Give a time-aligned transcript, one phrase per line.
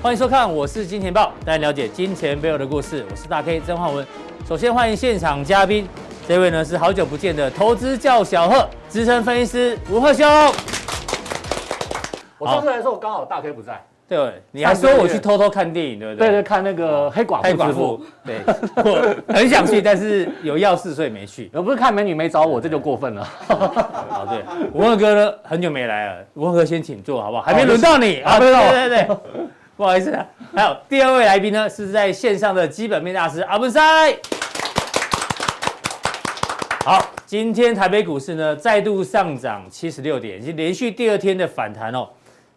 [0.00, 3.04] 欢迎收看，我是金钱豹，带您了解金钱背后的故事。
[3.10, 4.06] 我是大 K 曾焕文。
[4.48, 5.88] 首先欢迎现场嘉宾，
[6.26, 10.24] 这位呢是好久不见的投资教小贺资深分析师吴贺兄。
[12.38, 13.84] 我上次来的时候刚好大 K 不在。
[14.08, 16.28] 对，你还说我去偷偷看电影，对不对？
[16.28, 17.42] 对对，看那个黑寡妇。
[17.42, 18.36] 黑寡妇，对，
[18.76, 21.50] 我很想去，但是有要事，所以没去。
[21.52, 23.28] 而不是看美女没找我，这就过分了。
[23.48, 27.42] 好， 对，文贺哥呢，很久没来了，文贺哥先请坐，好不好？
[27.42, 29.16] 还没轮到你啊，对对对，
[29.78, 30.26] 不好意思啊。
[30.52, 33.80] 还有第二位来宾呢，是在线上的基本面大师阿文塞。
[36.84, 42.08] 好，今天台北股市呢再度上涨七十六点，已经连续第二天的反弹哦。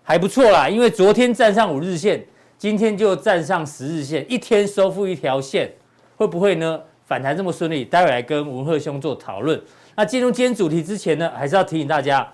[0.01, 2.25] 还不错啦，因为昨天站上五日线，
[2.57, 5.71] 今天就站上十日线，一天收复一条线，
[6.15, 6.81] 会不会呢？
[7.05, 9.61] 反弹这么顺利，待会来跟文鹤兄做讨论。
[9.95, 12.27] 那进入今天主题之前呢，还是要提醒大家，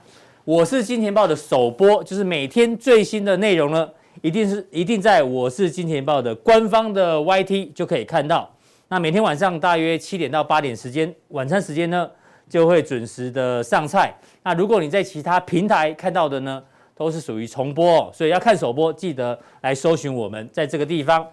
[0.46, 3.90] 我是金钱爆的首播，就是每天最新的内容呢，
[4.22, 8.50] 一定是一定在我是金钱爆的官方的 YT 就可以看到。
[8.90, 12.10] 那每天晚上大约七点到八点时间，晚餐时间呢，
[12.50, 14.16] 就会准时的上菜。
[14.44, 16.64] 那如果你在其他平台看到的呢，
[16.96, 21.28] 都是属于重播哦，所以要看首播，记得来搜寻我们在这个地方。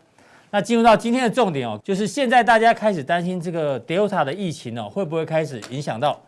[0.50, 6.20] 那进入到今天的重点哦，就是现在大家开始担心这个 Delta 的疫情哦，会不会开始影响到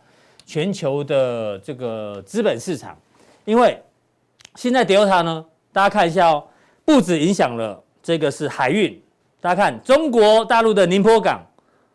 [0.45, 2.97] 全球的这个资本市场？
[3.45, 3.81] 因为
[4.55, 5.45] 现在 Delta 呢，
[5.77, 6.43] 大家看一下哦，
[6.83, 8.99] 不止影响了这个是海运，
[9.39, 11.39] 大家看中国大陆的宁波港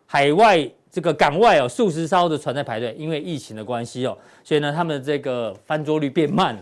[0.07, 6.61] 海外这个港外哦，数十艘的船在排队，因为疫情的关系哦，所以呢，他们这个翻桌率变慢了。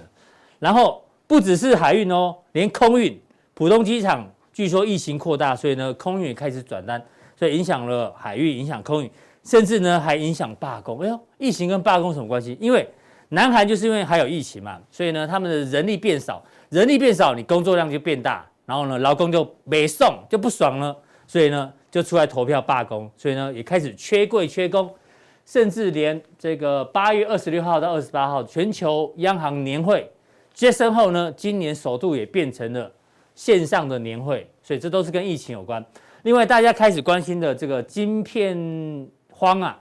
[0.61, 3.21] 然后不只是海运哦，连空运，
[3.53, 7.05] 浦东机场据说疫情扩大，所以呢，空运也开始转单，
[7.37, 9.11] 所以影响了海运，影响空运，
[9.45, 10.99] 甚至呢还影响罢工。
[11.01, 12.57] 哎呦，疫情跟罢工什么关系？
[12.59, 12.89] 因为
[13.29, 24.89] 南韩就是因为还有疫情嘛，所以呢，他们的人力变少，人力变少，你工作量就变大，然后呢，劳工就没送，就不爽了，所以呢，就出来投票罢工，所以呢，也开始缺柜缺工，
[25.45, 30.09] 甚至连这个八月二十六号到二十八号全球央行年会。
[30.55, 32.93] 接生后呢，今年首度也变成了
[33.35, 35.85] 线上的年会，所以这都是跟疫情有关。
[36.23, 39.77] 另外，大家开始关心的这个晶片荒啊，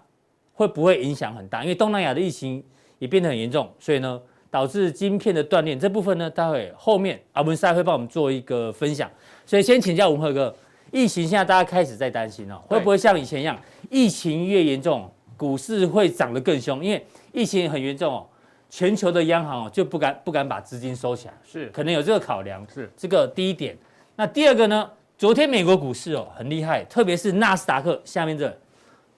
[0.54, 1.62] 会不会影响很大？
[1.62, 2.64] 因为东南亚的疫情
[2.98, 4.20] 也变得很严重，所以呢，
[4.52, 5.76] 导致晶片的断裂。
[5.76, 9.10] 这部分呢，待会后面阿文赛会帮我们做一个分享。
[9.46, 10.56] 所以先请教文赫哥，
[10.92, 16.84] 疫情现在大家开始在担心哦，会不会像以前一样，疫情越严重，股市会涨得更凶？
[16.84, 18.26] 因为疫情很严重哦。
[18.70, 23.76] 全球的央行哦就不敢不敢把资金收起来，是可能有这个考量，是这个第一点。
[24.16, 24.90] 那第二个呢？
[25.18, 28.58] 昨天美国股市哦很厉害，特别是纳斯达克下面这，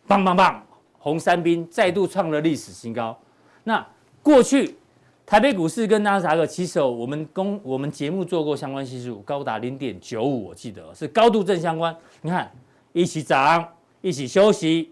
[0.07, 0.65] 棒棒棒，
[0.97, 3.15] 红三兵再度创了历史新高。
[3.65, 3.85] 那
[4.23, 4.75] 过去
[5.31, 11.95] 台北股市跟纳斯达克其实我们公我们节目做过相关系数，高达零点九五，我记得是高度正相关。
[12.21, 12.51] 你看
[12.91, 13.65] 一起涨，
[14.01, 14.91] 一起休息，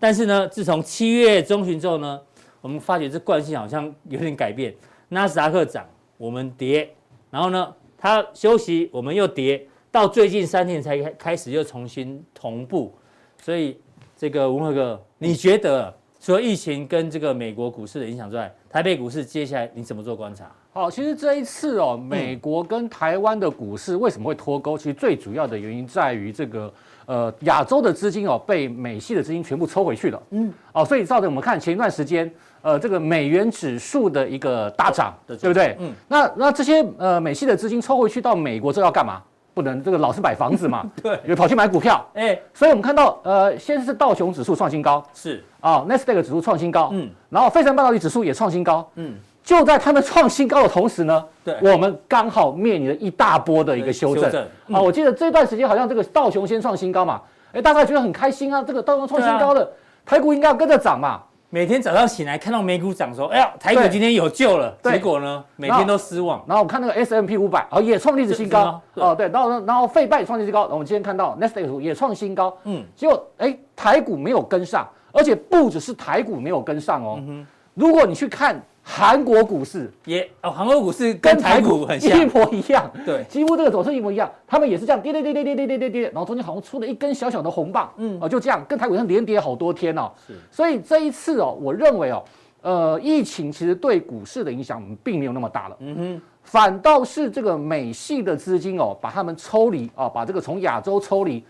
[0.00, 2.20] 但是呢，自从七月中旬之后呢？
[2.60, 4.74] 我们发觉这惯性好像有点改变，
[5.10, 5.86] 纳斯达克涨，
[6.18, 6.92] 我们跌，
[7.30, 12.92] 然后呢，它休息，我们又跌，到最近三天才开始又重新同步，
[13.40, 13.78] 所以
[14.16, 20.44] 这个文贺哥，你觉得除了疫情跟这个美国股市的影响之外，台北股市接下来你怎么做观察？
[20.70, 24.76] 好，其实这一次哦，美国跟台湾的股市为什么会脱钩？
[24.76, 26.70] 其实最主要的原因在于这个。
[27.06, 30.20] 呃，亚洲的资金哦，被美系的资金全部抽回去了。
[30.30, 32.28] 嗯，哦，所以造成我们看前一段时间，
[32.60, 35.76] 呃，这个美元指数的一个大涨，对不对？
[35.78, 39.22] 嗯，那那这些呃美系的资金抽回去到美国，这要干嘛？
[39.56, 40.84] 不能这个老是买房子嘛？
[41.02, 42.06] 对，又跑去买股票。
[42.12, 49.14] 哎，所以我们看到，呃，先是道琼指数创新高，是啊，纳斯达克指数创新高，嗯，然后费城半导体指数也创新高，嗯。
[49.42, 54.24] 就在他们创新高的同时呢，对，我们刚好面临了一大波的一个修正。
[54.24, 59.68] 修正嗯、啊，我记得这段时间好像这个道琼先创新高嘛，哎，大家觉得很开心啊，这个道琼创新高的，啊、
[60.04, 61.22] 台股应该要跟着涨嘛。
[61.50, 64.76] 每天早上醒来看到美股涨，说，哎呀，台股今天有救了。
[64.82, 66.42] 对结果呢，每天都失望。
[66.46, 68.80] 然后我看那个 S M P 五百，哦，也创历史新高。
[68.94, 70.66] 哦，对，然后然后费拜也创历史新高。
[70.66, 72.56] 我们今天看到 Nasdaq 也创新高。
[72.64, 77.18] 嗯，结果哎，台股没有跟上，而且不只是台股没有跟上哦。
[77.26, 78.60] 嗯、如果你去看。
[78.88, 84.30] 韩国股市也哦，韩国股市跟台股很像，一模一样，对，几乎这个走势一模一样。
[84.46, 90.12] 他们也是这样跌跌跌跌跌跌跌跌跌，然后中间好像出了一根小小的红棒，嗯，哦，就这样跟台股上连跌好多天哦。
[90.24, 92.24] 是，所以这一次哦，我认为哦，
[92.62, 101.44] 呃，疫情其实对股市的影响并没有那么大了，嗯哼，反倒是这个美系的资金哦，把他们抽离啊，把这个从亚洲抽离，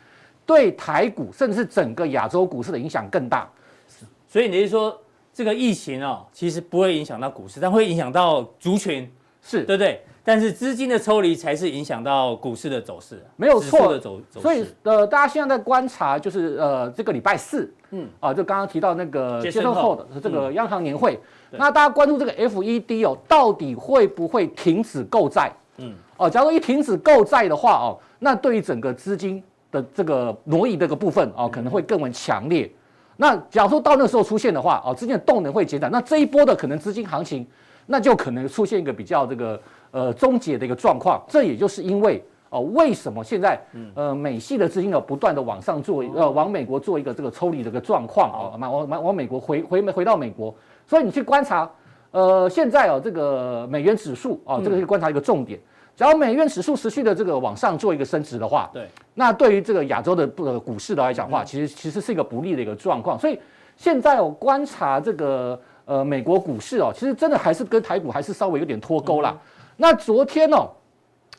[0.47, 3.47] 对台股甚至是整个亚洲股市的影响更大。
[3.87, 4.99] 是，所以你是说？
[5.37, 9.07] 这个疫情哦，其实不会影响到股市，但会影响到族群，
[9.43, 10.03] 是对不对？
[10.25, 14.41] 但是资金的抽离才是影响到股市的走势，没有错的走走势。
[14.41, 25.53] 所以呃，大家现在在观察，就是呃，这个礼拜四，嗯，啊，就刚刚提到那个接受后的这个央行年会，嗯、那大家关注这个 FED 哦，到底会不会停止购债？
[25.77, 32.65] 嗯，哦，假如一停止购债的话哦，那对于整个资金的这个挪移这个部分哦，可能会更为强烈。
[32.65, 32.73] 嗯、
[33.17, 37.47] 那假如说到那时候出现的话哦，资金的动能会减少，那这一波的可能资金行情，
[37.87, 39.61] 那就可能出现一个比较这个。
[39.93, 43.59] 呃，终结的一个状况，这也就是因为哦、为什么现在
[43.95, 50.55] 呃美系的资金呢不断的往上做，呃，往美国做一个这个抽离的一个状况啊，往往往美国回回回到美国，
[50.87, 51.71] 所以你去观察，
[52.11, 55.59] 呃，现在哦这个美元指数啊，这个是观察一个重点，
[55.97, 63.41] 只要美元指数持续的这个往上做一个升值的话，对，那对于这个亚洲的呃股市的来讲的话，其实其实是一个不利的一个状况，所以
[63.77, 69.35] 现在我观察这个呃美国股市哦，其实真的还是跟台股还是稍微有点脱钩啦。
[69.79, 70.69] 那昨天哦，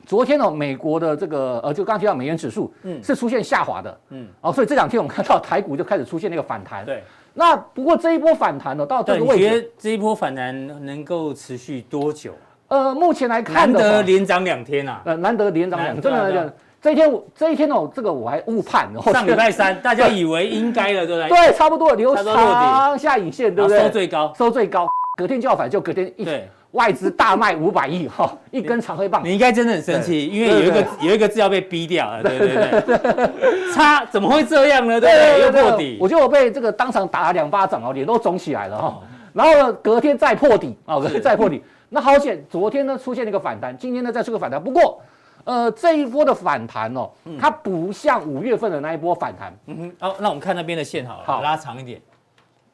[0.07, 7.03] 昨天哦，美国的这个呃，就刚刚提到美元指数，嗯，是出现下滑的，嗯，哦，所以这两天我们看到台股就开始出现那个反弹，对。
[7.35, 12.33] 那不过这一波反弹呢，到这个位置，你觉得这一波反弹能够持续多久？
[12.67, 16.53] 呃，目前来看，难得连涨两天啊，呃，难得连涨两天，真的真的。
[16.79, 21.29] 这一天我这一天哦，这个我还误判哦，上礼拜三 大家以为应该了，对不对？
[21.29, 23.79] 对，差不多留长下影线，对不对？
[23.79, 24.87] 收最高，收最高，
[25.17, 26.27] 隔天就要反，就隔天一。
[26.71, 29.23] 外资大卖五百亿哈， 一根长黑棒。
[29.23, 33.73] 你应该真的很生气，因为有一个有一个字要被逼掉了，对对对。
[33.73, 34.99] 差怎么会这样呢？
[34.99, 35.41] 对不对？
[35.41, 35.97] 又破底。
[35.99, 38.99] 我觉得我被这个当场打了两巴掌哦，脸都肿起来了哈。
[39.33, 41.63] 然后呢，隔天再破底啊，隔天再破底。
[41.89, 44.61] 那好险，昨天呢出现了一个反弹，今天呢再出个反弹。
[44.61, 45.01] 不过，
[45.43, 49.53] 呃，这一波的反弹哦，它不像五月份的那一波反弹。
[49.67, 49.95] 嗯哼。
[49.99, 52.01] 好，那我们看那边的线好了，好，拉长一点。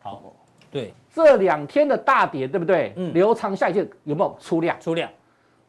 [0.01, 0.21] 好。
[0.71, 2.91] 对，这两天的大跌，对不对？
[2.95, 4.75] 嗯，留长下影线有没有出量？
[4.81, 5.07] 出量，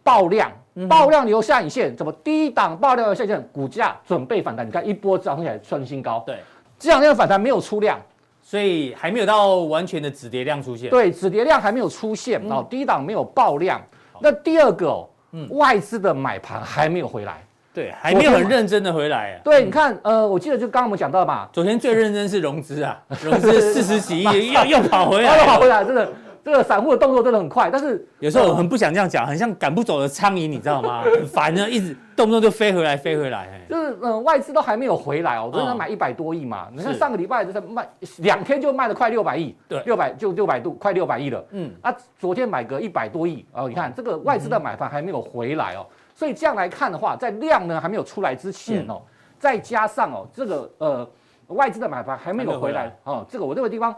[0.03, 0.51] 爆量，
[0.89, 3.49] 爆量留下影线，怎么低档爆量留下影线？
[3.53, 6.23] 股价准备反弹，你看一波涨起来创新高。
[6.27, 6.39] 对，
[6.79, 8.01] 这两天的反弹没有出量，
[8.47, 10.91] 所以还没有到完全的止跌量出现。
[10.91, 13.81] 对，止跌量还没有出现，哦，低档没有爆量。
[14.21, 17.43] 那第二个哦，嗯，外资的买盘还没有回来。
[17.73, 19.41] 对，还没有很认真的回来啊。
[19.43, 26.09] 对，你看，呃，我记得就刚刚我们讲到嘛，昨天最认真是融资啊， 融资四十几亿， 又又跑回来，又跑回来， 真的，
[26.45, 27.71] 这个散户的动作真的很快。
[27.71, 31.03] 但是有时候我很不想这样讲，很像赶不走的苍蝇，你知道吗？
[31.09, 33.49] 很烦呢，一直动不动就飞回来，飞回来。
[33.69, 37.89] 就是，嗯，外资都还没有回来哦，昨天买一百多亿嘛，你看上个礼拜就是卖
[38.19, 41.45] 两天就卖了快六百亿，对，六百就六百度，快六百亿了。
[41.51, 45.87] 嗯，啊，昨天买个一百多亿哦，你看这个外资的买盘还没有回来哦。
[46.15, 49.03] 所以这样来看的话，在量呢还没有出来之前哦，嗯、
[49.39, 51.09] 再加上哦这个呃
[51.49, 53.95] 外资的买盘还没有回来哦，这个我这个地方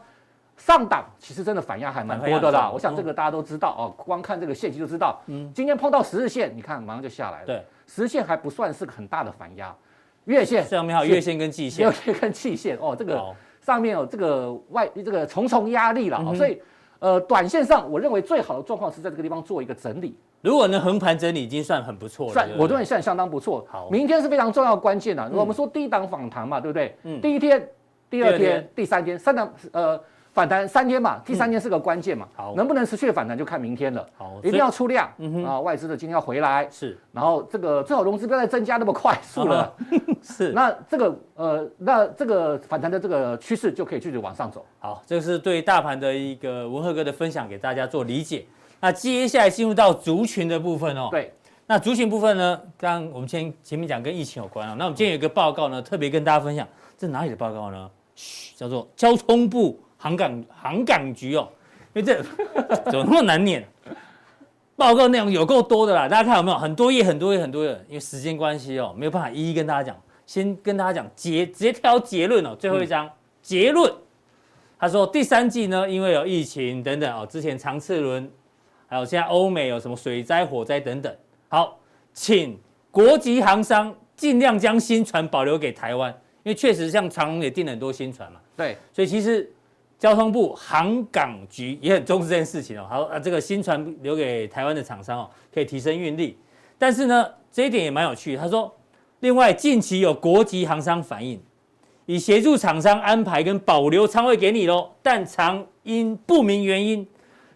[0.57, 2.71] 上档其实真的反压还蛮多的啦。
[2.73, 5.21] 我想这个大家都知道哦，光看这个线型就知道。
[5.27, 7.47] 嗯，今天碰到十日线，你看马上就下来了。
[7.47, 9.75] 对，十日线还不算是个很大的反压，
[10.25, 13.23] 月线上面还有月线跟季线，月线跟季线哦，这个
[13.61, 16.61] 上面有这个外这个重重压力了，哦、所以
[16.99, 20.19] 呃短线上我认为最好的状况是在这个地方做一个整理。
[20.43, 22.33] 如果能横盘整理，已经算很不错了。
[22.33, 23.67] 算，我认为算相当不错。
[23.69, 25.29] 好，明天是非常重要的关键了。
[25.33, 26.97] 我们说低档反弹嘛，对不对？
[27.03, 27.21] 嗯。
[27.21, 27.69] 第一天、
[28.09, 30.01] 第二天、第三天，三档呃
[30.37, 32.29] 反弹三天嘛，第三天是个关键嘛。
[32.37, 34.07] 好，能不能持续反弹就看明天了。
[34.19, 35.11] 好，一定要出量。
[35.47, 36.69] 啊，外资的今天要回来。
[36.71, 36.99] 是。
[37.11, 39.73] 然后这个最好融资不要再增加那么快速了。
[40.23, 40.53] 是。
[40.53, 44.63] 那这个呃，那这个反弹的这个趋势就可以继续往上走。
[44.79, 48.45] 好，这个是对大盘的一个文赫哥的分享，给大家做理解。
[48.79, 51.09] 那接下来进入到族群的部分哦。
[51.11, 51.33] 对，
[51.67, 54.77] 那族群部分呢，刚刚我们先前面讲跟疫情有关啊。
[54.79, 57.91] 那我们今天有一个报告呢，特别跟大家分享，这哪里的报告呢？
[58.15, 61.49] 嘘，叫做交通部航港航港局哦。
[61.95, 62.23] 因为这
[62.91, 63.67] 怎么那么难念？
[64.77, 66.57] 报告内容有够多的啦，大家看有没有？
[66.59, 67.71] 很多页，很多页，很多页。
[67.89, 69.97] 因为时间关系哦，没有办法一一跟大家讲。
[70.27, 72.55] 先跟大家讲结，直接挑结论哦。
[72.59, 73.11] 最后一章、嗯、
[73.43, 73.93] 结论，
[74.79, 78.31] 他说第三季呢，因为有疫情等等哦，之前长次轮。
[78.89, 81.13] 还有现在欧美有什么水灾、火灾等等。
[81.49, 81.77] 好，
[82.13, 82.57] 请
[82.93, 86.09] 国籍航商尽量将新船保留给台湾，
[86.45, 88.39] 因为确实像长荣也订了很多新船嘛。
[88.57, 89.53] 对，所以其实
[89.99, 92.87] 交通部航港局也很重视这件事情哦。
[92.89, 96.39] 好啊，这个新船留给台湾的厂商哦，可以提升运力。
[96.79, 98.37] 但是呢，这一点也蛮有趣。
[98.37, 98.75] 他说，
[99.21, 101.41] 另外近期有国籍航商反映，
[102.07, 107.07] 已协助厂商安排跟保留仓位给你喽，但常因不明原因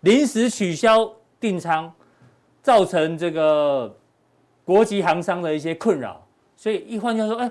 [0.00, 1.12] 临时取消。
[1.40, 1.90] 订舱
[2.60, 3.96] 造成这个
[4.62, 6.22] 国际航商的一些困扰，
[6.54, 7.50] 所以一换句话说，哎，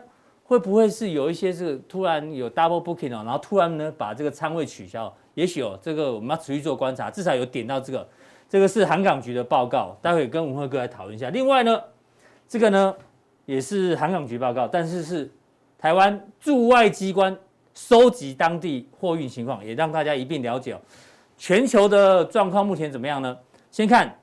[0.50, 5.16] 会不会是有一些是突然有 double booking 哦，然后突然呢把这个仓位取消？
[5.36, 8.10] 也许哦，这个我们要持续做观察，至少有点到这个。
[8.50, 11.30] 这个是航港局的报告，待会跟文慧哥来讨论一下。
[11.30, 11.80] 另外呢，
[12.48, 12.96] 这个呢
[13.46, 15.32] 也是航港局报告，但是是
[15.78, 17.38] 台湾驻外机关
[17.76, 20.82] 收集当地货运情况，也让大家一并了解哦。
[21.38, 23.38] 全球的状况目前怎么样呢？
[23.70, 24.18] 先看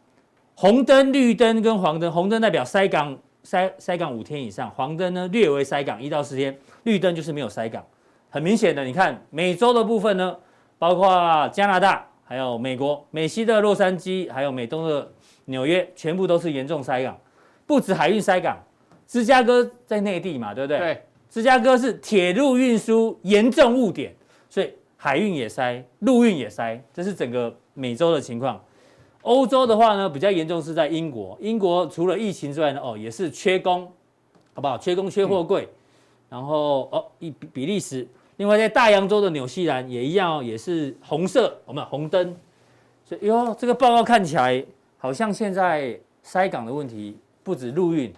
[0.57, 3.17] 红灯、绿灯跟黄灯，红灯代表塞港
[3.47, 7.85] 塞塞港五天以上，黄灯呢略微塞港一到四天，绿灯就是没有塞港。
[8.29, 10.37] 很明显的，你看美洲的部分呢，
[10.81, 15.09] 包括加拿大、还有美国、美西的洛杉矶，还有美东的
[15.45, 17.17] 纽约，全部都是严重塞港，
[17.67, 18.59] 不止海运塞港，
[19.07, 20.79] 芝加哥在内地嘛，对不对？
[20.79, 24.13] 对，芝加哥是铁路运输严重误点，
[24.51, 28.61] 所以海运也塞，陆运也塞，这是整个美洲的情况。
[29.27, 33.91] 欧洲的话呢，比较严重是在英国，英国除了疫情之外呢，哦，也是缺工，
[34.55, 34.79] 好不好？
[34.79, 35.69] 缺工、缺货柜，嗯、
[36.29, 38.07] 然后哦，一比比利时。
[38.37, 42.37] 另外，在大洋洲的纽西兰也一样哦，也是红色，我们红灯。
[43.05, 44.65] 所以哟，这个报告看起来
[44.97, 48.15] 好像现在塞港的问题不止陆运，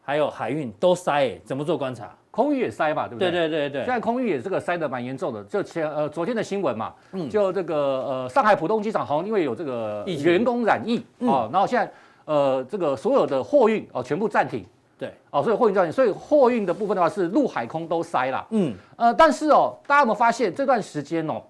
[0.00, 2.16] 还有海运都塞，哎，怎么做观察？
[2.32, 3.30] 空域也塞嘛，对不对？
[3.30, 3.84] 对对对对。
[3.84, 11.92] 现在空域也这个塞的蛮严重的，就前呃昨天的新闻嘛，嗯，就这个呃上海浦东机场好像因为有这个员工染疫啊，然后现在
[12.24, 14.64] 呃这个所有的货运哦全部暂停。
[14.98, 18.46] 对，哦，所以货运暂停，所以货运的部分的话是陆海空都塞了。
[18.50, 21.42] 嗯，呃，但是哦，大家有没有发现这段时间哦，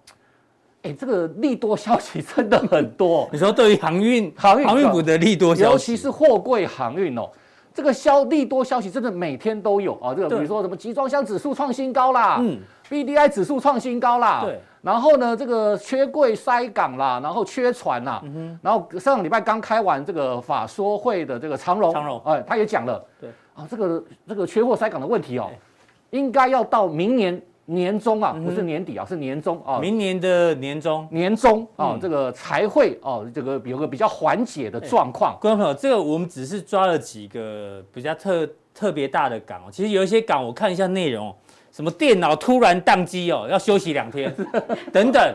[0.83, 3.29] 哎，这个利多消息真的很多。
[3.31, 7.29] 你说对于航运、航运、航运股的利多消息，尤其是货柜航运哦，
[7.75, 10.15] 这个消利多消息真的每天都有啊。
[10.15, 14.61] 这个比如说什么集装箱指数创新高啦，嗯，BDI 指数创新高啦，对。
[14.83, 18.59] 然后呢，这个缺柜塞港啦，然后缺船啦，嗯哼。
[18.63, 23.31] 然后上个礼拜刚开完这个法说会的这个长荣，长荣，哎，他也讲了，对。
[23.55, 25.51] 啊，这个这个缺货塞港的问题哦，
[26.11, 35.39] 应该要到明年年中啊，不是年底啊，是年中啊，明年的年中，年中啊，这个才会哦，这个有个比较缓解的状况。
[35.41, 41.35] 观众朋友，这个我们只是抓了几个比较特特别大的港哦，其实有一些港，我看一下内容，
[41.71, 44.35] 什么电脑突然宕机哦，要休息两天，
[44.93, 45.35] 等等，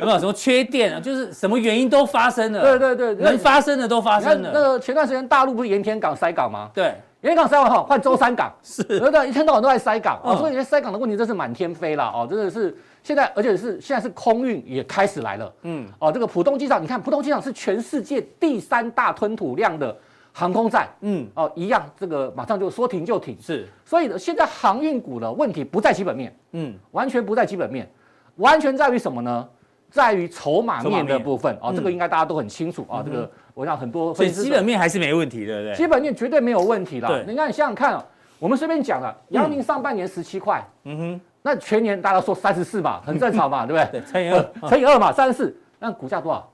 [0.00, 1.00] 有没有什么缺电啊？
[1.00, 4.50] 就是什么原因都发生了，对对对，能发生的都发生了。
[4.54, 6.70] 那个前段时间大陆不是盐田港塞港吗？
[6.72, 6.94] 对。
[7.26, 10.20] 盐田港塞完后， 换舟山港，是，对对，一天到晚都在塞港。
[10.22, 19.94] 啊，所以你塞港的问题真是满天飞了哦，真的是现在，而且是现在是空运也开始来了，嗯，哦，这个浦东机场，你看浦东机场是全世界第三大吞吐量的
[20.32, 27.90] 航空站，嗯，哦，一样，这个马上就说停就停，是，所以现在航运股的问题不在基本面，嗯，完全不在基本面，
[28.36, 29.48] 完全在于什么呢？
[29.88, 31.52] 在于筹码面的部分。
[31.54, 32.84] 啊、哦，这个应该大家都很清楚。
[32.90, 33.02] 啊。
[33.02, 35.74] 嗯、这个我想很多，所以基本面还是没问题的，对不对？
[35.74, 37.08] 基本面绝对没有问题啦。
[37.08, 38.04] 对，你看，你想想看啊，
[38.38, 44.02] 我们随便讲了，阳明上半年十七块，嗯哼，那全年大家说三十四嘛， 很正常嘛，对不对？
[44.02, 46.46] 乘以二，乘以二嘛，三十四，那股价多少？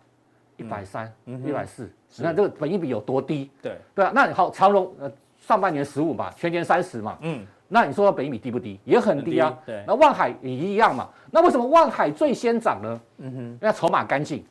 [0.57, 1.13] 一百三，
[1.45, 3.51] 一百四，你看这个本益比有多低？
[3.61, 4.13] 对，对啊。
[4.15, 5.11] 那好，长荣呃
[5.45, 7.45] 上半年十五嘛，全年三十嘛，嗯。
[7.67, 8.79] 那你说本益比低不低？
[8.85, 9.59] 也很低啊。
[9.67, 9.83] 对。
[9.89, 11.09] 那万海也一样嘛。
[11.33, 13.01] 那为什么万海最先涨呢？
[13.19, 14.45] 嗯哼，因为筹码干净，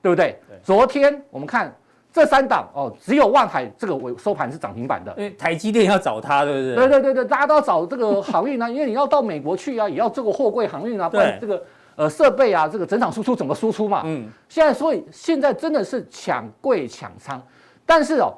[0.00, 0.38] 对不对？
[0.48, 0.56] 对。
[0.62, 1.74] 昨天我们看
[2.12, 5.12] 这三档哦，只有万海这个尾收盘是涨停板的。
[5.16, 6.74] 因为台积电要找它，对不对？
[6.74, 11.62] 对对对对，大家都要找这个航运啊，因为你要到美国去啊，也要这个货柜航运啊，不然这个
[11.96, 14.02] 呃设备啊，这个整场输出怎么输出嘛？
[14.04, 14.28] 嗯。
[14.48, 17.42] 现在所以现在真的是抢柜抢仓，
[17.86, 18.34] 但是哦。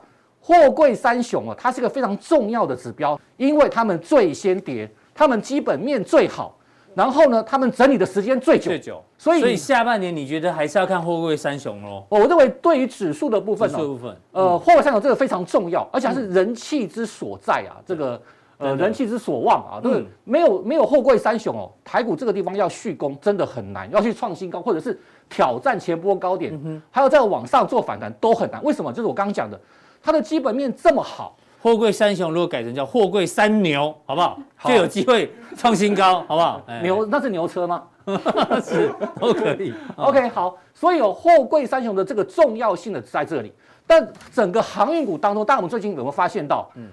[0.47, 6.54] 货柜三雄啊，它是个非常重要的指标，因为他们最先跌，他们基本面最好，
[6.95, 8.65] 然后呢，他们整理的时间最久。
[8.65, 9.03] 最久。
[9.19, 12.05] 所以，所以下半年你觉得还是要看货柜三雄喽？
[12.09, 18.21] 我认为对于指数的部分呢，部分，呃，货柜三雄这个非常重要，而且还是人气之所在啊，这个
[18.59, 20.07] 呃人气之所望啊，对不对？
[20.25, 24.99] 没有没有货柜三雄哦，台股这个地方要续攻真的很难，要去创新高或者是
[25.29, 28.63] 挑战前波高点，还有再往上做反弹都很难。
[28.63, 28.93] 为什么？
[28.93, 29.59] 就是我刚刚讲的。
[30.07, 34.38] 它的基本面这么好，货柜三雄如果改成叫货柜三牛，好不好？
[34.54, 36.61] 好就有机会创新高， 好不好？
[36.83, 37.83] 牛那是牛车吗？
[38.62, 39.73] 是都可以。
[39.97, 43.50] OK，好，所以有货柜三雄的这个重要性的在这里，
[43.87, 46.71] 但整个航运股当中，但我们最近有没有发现到？
[46.75, 46.87] 嗯。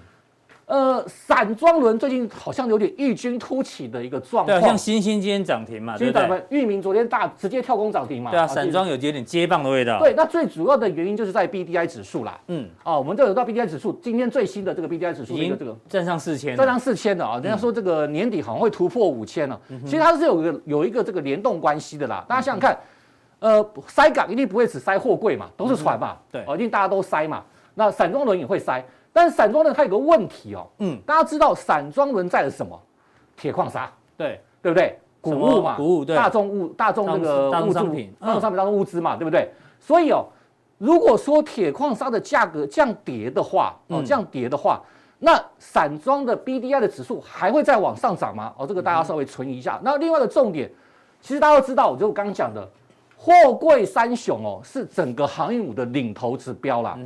[0.66, 6.42] 呃，散装轮最近好像有点异军突起的一个状况，对，像新兴今天涨停嘛，对不对？
[6.48, 9.98] 裕民昨天大直接跳空涨停嘛，对啊，散装有有点接棒的味道。
[9.98, 22.24] 对，那最主要的原因就是在 BDI 指数啦，嗯，哦，我们这有到 BDI 指数，今天最新的这个 BDI 指数的一个这个站上四千，站上四千的啊，人家说这个年底好像会突破五千了，其实它是有个有一个这个联动关系的啦。
[22.28, 22.78] 大家想想看，
[23.40, 27.42] 呃，塞港一定不会只塞货柜嘛，都是船嘛，对，哦，一定大家都塞嘛，
[27.74, 28.82] 那散装轮也会塞。
[29.12, 32.80] 但是散装轮它有个问题哦，嗯，大家知道散装轮载的什么？
[33.36, 34.98] 铁矿砂，对对不对？
[35.20, 39.52] 谷物嘛，谷物对，大宗物大宗那个物商品，大宗商品当中物资嘛，对不对？
[39.78, 40.24] 所以哦，
[40.78, 44.80] 如果说铁矿砂的价格降跌的话，哦，降跌的话，
[45.18, 48.52] 那散装的 BDI 的指数还会再往上涨吗？
[48.56, 49.78] 哦，这个大家稍微存疑一下。
[49.82, 50.70] 那另外的重点，
[51.20, 52.68] 其实大家都知道，我就刚刚讲的，
[53.16, 56.98] 货柜三雄哦，是整个航运股的领头指标啦。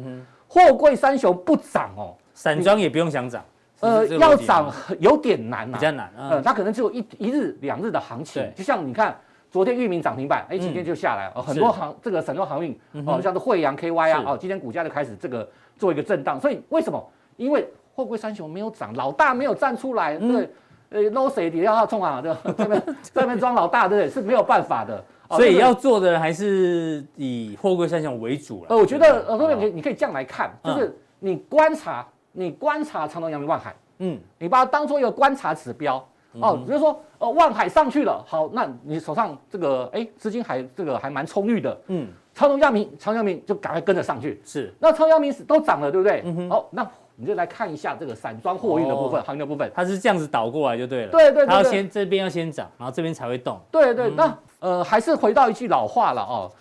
[0.48, 3.44] 货柜三雄不涨哦，散装也不用想涨。
[3.80, 6.10] 呃，要涨有点难呐，比较难。
[6.16, 8.50] 呃，它可能只有一一日两日的行情。
[8.54, 9.16] 就像你看。
[9.48, 11.40] 昨天裕民涨停板，哎，今天就下来了。
[11.40, 15.48] 很多行这个散装航运哦，像是慧洋 KY 啊，哦，今天股价就开始这个
[15.78, 16.38] 做一个震荡。
[16.38, 17.02] 所以为什么？
[17.36, 20.50] 因为货柜三雄没有涨，老大没有站出来，对，
[20.90, 22.20] 呃，捞谁底下要冲啊？
[22.20, 22.38] 对吧？
[22.58, 22.82] 这边
[23.14, 24.10] 这边装老大，对不对？
[24.10, 25.02] 是没有办法的。
[25.30, 28.66] 所以要做的还是以货柜三雄为主了。
[28.70, 36.06] 呃，我觉得呃，各位你你可以这样来看，就是你观察，你观察长隆、阳明、万海，嗯，你把它当做一个观察指标。
[36.38, 46.20] 哦，比如说，呃，万海上去了，好，那你手上这个，哎，资金还这个还蛮充裕的，嗯，长隆、阳明、长荣、阳明就赶快跟着上去，是，那长荣、阳明都涨了，对不对？
[46.26, 56.52] 嗯哼，好，那你就来看一下这个散装货运的部分，航运的部分，它是这样子倒过来就对了，对对，它要先这边要先涨，然后这边才会动，对对，那呃，还是回到一句老话了哦，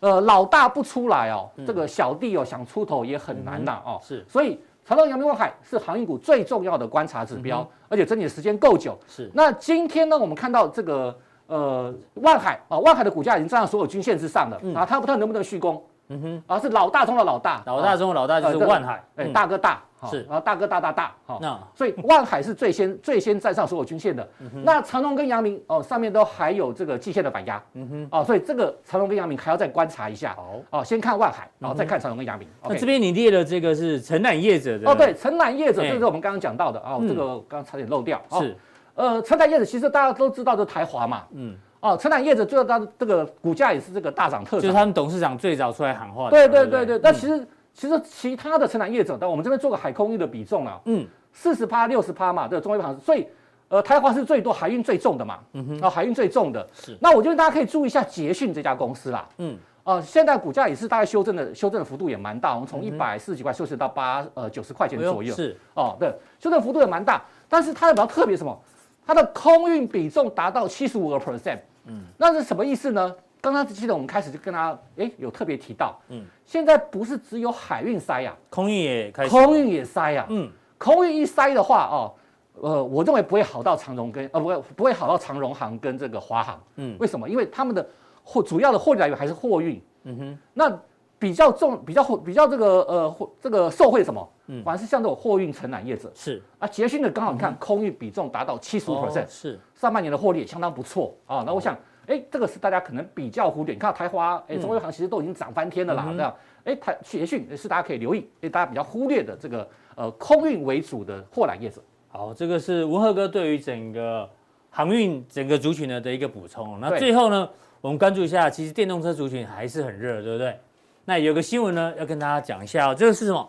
[0.00, 4.60] 呃，老大不出来哦，这个小弟哦想出头也很难呐，哦，是，所以。
[4.82, 8.98] 长荣、阳明、万海是航运股最重要的观察指标，嗯、而且整理的时间够久。
[9.06, 9.30] 是。
[9.34, 14.58] 那今天呢，我们看到这个呃万海啊，万海的股价已经站在所有均线之上了。
[14.62, 15.80] 嗯、啊，它不知道能不能续攻。
[16.08, 16.42] 嗯哼。
[16.48, 17.62] 啊，是老大中的老大。
[17.66, 19.04] 老大中的老大就是万海。
[19.14, 19.80] 哎，大哥大。
[20.08, 24.26] 是，然后大哥大大大，好，那所以万海是最先最先站上所有均线的。
[24.64, 30.34] 那长隆跟阳明哦，上面都还有这个季线的反压，嗯哼，哦，所以这个长隆跟阳明还要再观察一下。
[30.34, 32.48] 好，哦，先看万海，然后再看长隆跟阳明。
[32.62, 34.90] 那这边你列的这个是承揽业者的。
[34.90, 38.20] 哦，对，承揽业者，这是我们刚刚讲到的哦，这个刚刚差点漏掉。
[38.30, 38.56] 是，
[38.94, 46.30] 呃，承揽业者其实大家都知道，就台华嘛，嗯，哦，承揽业者最后它这个股价也是这个大涨特涨，就是他们董事长最早出来喊话的。
[46.30, 47.46] 对对对对，那其实。
[47.72, 53.26] 其实其他的承揽业者，但我们这边做个海空运的比重啊，嗯，四十趴六十趴嘛，对，中微航，所以
[53.68, 56.96] 呃，台华是最多海运最重的嘛，嗯哼，啊，海运最重的，是。
[57.00, 68.60] 那我觉得大家可以注意一下捷讯这家公司啦，嗯，啊，现在股价也是大概修正的，修正的幅度也蛮大，我们从一百四十几块修正到八呃九十块钱左右，是，哦，对，修正幅度也蛮大，但是它的比较特别什么？
[69.06, 73.14] 它的空运比重达到七十五个 percent，嗯，那是什么意思呢？
[73.40, 82.12] 刚刚记得我们开始就跟他哎有特别提到，嗯，现在不是只有海运塞呀，空运也开始，空运也塞呀，嗯，空运一塞的话哦，
[82.60, 87.28] 呃，我认为不会好到长荣跟呃不会不会好到长荣航跟这个华航，嗯，为什么？
[87.28, 87.86] 因为他们的
[88.22, 90.80] 货主要的获利来源还是货运，嗯哼，那
[91.18, 94.28] 比较重比较比较这个呃这个受惠什么？
[94.48, 96.10] 嗯，反而是像这种货运承揽业者。
[96.14, 96.42] 是。
[96.58, 99.58] 啊，捷讯的刚好你看空运比重达到七十五 percent，是。
[99.74, 101.74] 上半年的获利也相当不错啊，那我想。
[102.10, 103.72] 哎，这个是大家可能比较忽略。
[103.72, 106.34] 你看台华，哎，中微行其实都已经涨翻天了啦，这样。
[106.64, 111.80] 哎，台捷讯是大家可以留意，哎，大家比较忽略的这个呃空运为主的货揽业者。
[112.08, 114.28] 好，这个是文赫哥对于整个
[114.70, 116.80] 航运整个族群呢的一个补充。
[116.80, 117.48] 那最后呢，
[117.80, 120.58] 我们关注一下，其实电动车族群还是很热，对不对？
[121.04, 123.48] 那有个新闻呢，要跟大家讲一下哦，这个是什么？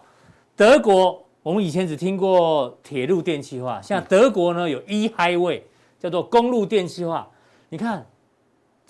[0.55, 5.63] 德国，我们以前只听过铁路电气化，像德国呢有 E-Highway，
[5.99, 7.27] 叫做公路电气化，
[7.69, 8.05] 你看。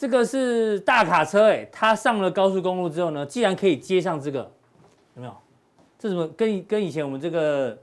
[0.01, 4.39] 这个是大卡车哎，它上了高速公路之后呢，既然可以接上这个，
[5.13, 5.33] 有没有？
[5.99, 7.77] 这怎么跟跟以前我们这个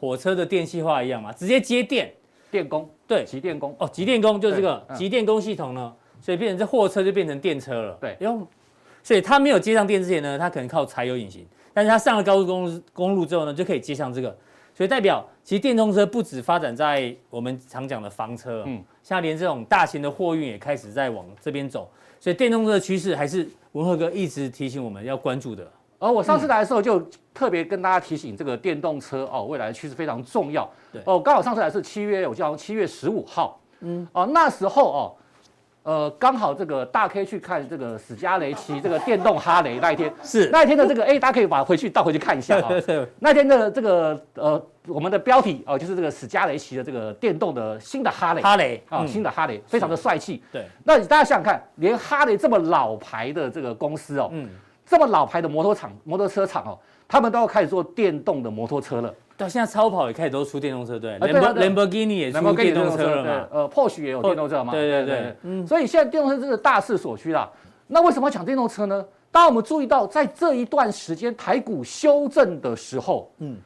[0.00, 1.30] 火车的电气化一样嘛？
[1.30, 2.10] 直接接电，
[2.50, 7.98] 电工对，集电工哦，集电工就是这个集电工系统呢，所以变成这货车就变成电车了。
[8.00, 8.48] 对，用，
[9.02, 14.34] 所以它没有接上电之前呢，它可能靠柴油引擎，但是它上了高速公路公路之后呢，就可以接上这个。
[14.78, 21.90] 所以代表，其实电动车不止发展在我们常讲的房车，嗯，像连这种大型的货运也开始在往这边走。
[22.20, 25.68] 所以电动车的趋势还是文赫哥一直提醒我们要关注的。
[25.98, 30.70] 而我上次来的时候就特别跟大家提醒，这个电动车哦，未来的趋势非常重要。
[30.92, 35.12] 对，哦，刚好上次来是七月，我记得七月十五号，嗯，哦，那时候哦。
[35.88, 40.50] 呃，刚好这个大 K 去看这个史嘉雷骑这个电动哈雷那一天，是。
[40.52, 42.68] 那一天的这个，哎，大家可以把回去倒回去看一下啊。
[43.20, 50.42] 那天的这个呃，我们的标题哦，就是这个史嘉雷骑的这个电动的新的哈雷，哈雷啊，新的哈雷，非常的帅气。
[50.52, 54.46] 对，那大家想想看，连哈雷这么老牌的这个公司哦，嗯，
[54.84, 59.14] 这么老牌的摩托厂、摩托车厂哦，他们都要开始做电动的摩托车了。
[59.38, 63.48] 到现在超跑也开始都出电动车，对，兰博基尼也出电动车了嘛？
[63.52, 64.72] 呃，Porsche 也有电动车嘛？
[64.72, 67.48] 对对对，嗯，所以现在电动车真的大势所趋啦。
[67.86, 69.06] 那为什么要讲电动车呢？
[69.30, 73.56] 当我们注意到，在这一段时间台股修正的时候，嗯，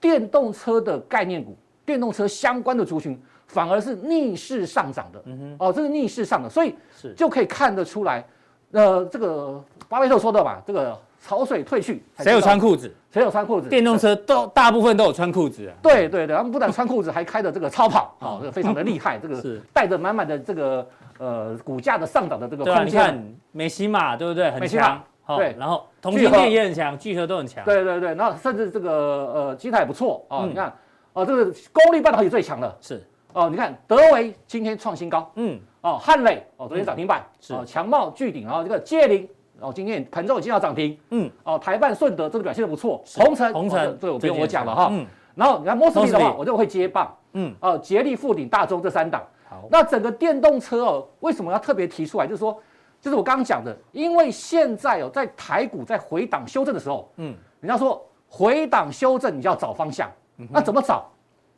[0.00, 1.54] 电动车的概念股、
[1.84, 5.22] 电动车相关的族群反而是逆势上涨的。
[5.26, 8.24] 嗯哼，哦，这是逆势上的，所以是就可以看得出来，
[8.70, 12.92] 呃，这个巴菲特说的嘛，这个潮水退去，谁有穿裤子？
[13.10, 13.68] 谁有穿裤子？
[13.68, 15.74] 电动车都大部分都有穿裤子啊。
[15.82, 22.86] 对对对，他们不但穿裤子，还开着这个超跑啊，这个非常的厉害，这个是带着满满的这个呃股价的上涨的这个空间。
[22.86, 24.50] 你看美西马对不对？
[24.50, 25.02] 很强。
[25.36, 27.64] 对，然后同性恋也很强，聚合都很强。
[27.64, 28.90] 对对对，然后甚至这个
[29.32, 30.44] 呃，基台也不错啊。
[30.44, 30.72] 你看
[31.12, 33.00] 哦，这个功率半导体最强的是
[33.32, 33.48] 哦。
[33.48, 39.28] 你看德维今天创新高，嗯哦，汉磊哦昨天涨停板是哦，强茂巨鼎，然后这个界霖
[39.60, 41.30] 哦今天盘中已经要涨停，嗯。
[41.44, 44.88] 哦，台半顺德这个表现的不错，红城，红城，这，我不用我讲了哈。
[44.90, 45.06] 嗯。
[45.34, 47.54] 然后你看摩斯力的话，我就会接棒，嗯。
[47.60, 49.22] 哦，捷力富鼎大中这三档。
[49.48, 52.26] 好，那整个电动车哦，为什么要特别提出来？
[52.26, 52.60] 就是说。
[53.02, 60.12] 就是我刚刚讲的，因为现在哦，在台股在回档修正的时候，嗯，人家说回档修正你就要找方向，
[60.50, 61.10] 那怎么找？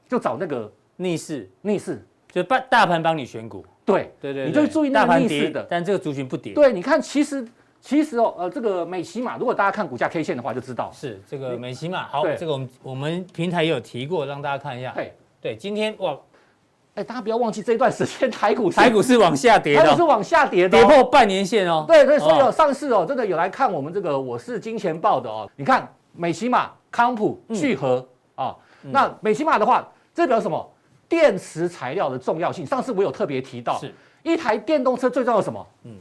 [0.08, 2.06] 就找那个逆势，逆势。
[2.30, 4.14] 就大大盘帮你选股，对。
[4.20, 6.54] 对对，你就注意那个逆势的，但这个族群不跌。
[6.54, 7.44] 对，你看，其实
[7.82, 12.06] 其实哦，呃，这个美琪玛，如果大家看股价 K 线的话，就知道是这个美琪玛。
[12.06, 14.92] 好，这个我们我们平台也有提过，让大家看一下。
[14.92, 16.16] 对对，今天哇。
[16.94, 21.86] 哎，大家不要忘记这段时间台股台股是往下跌的，台股是往下跌的，跌破半年线哦。
[21.88, 25.50] 对对，所以有上市哦，真的有来看我们这个我是金钱报的哦。
[25.56, 30.70] 你看美琪玛、康普、聚合啊，那美琪玛的话，这表示什么？
[31.08, 32.64] 电池材料的重要性。
[32.66, 33.90] 上次我有特别提到，是
[34.22, 35.66] 一台电动车最重要的什么？
[35.84, 35.96] 嗯，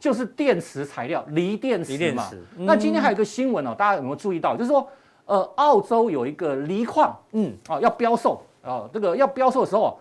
[0.00, 2.28] 就是电池材料，锂电池嘛。
[2.56, 4.56] 那今天还有一个新闻哦，大家有没有注意到？
[4.56, 4.88] 就是说，
[5.26, 10.00] 呃，澳洲有一个锂矿，嗯，啊，要标售啊，这个要标售的时候。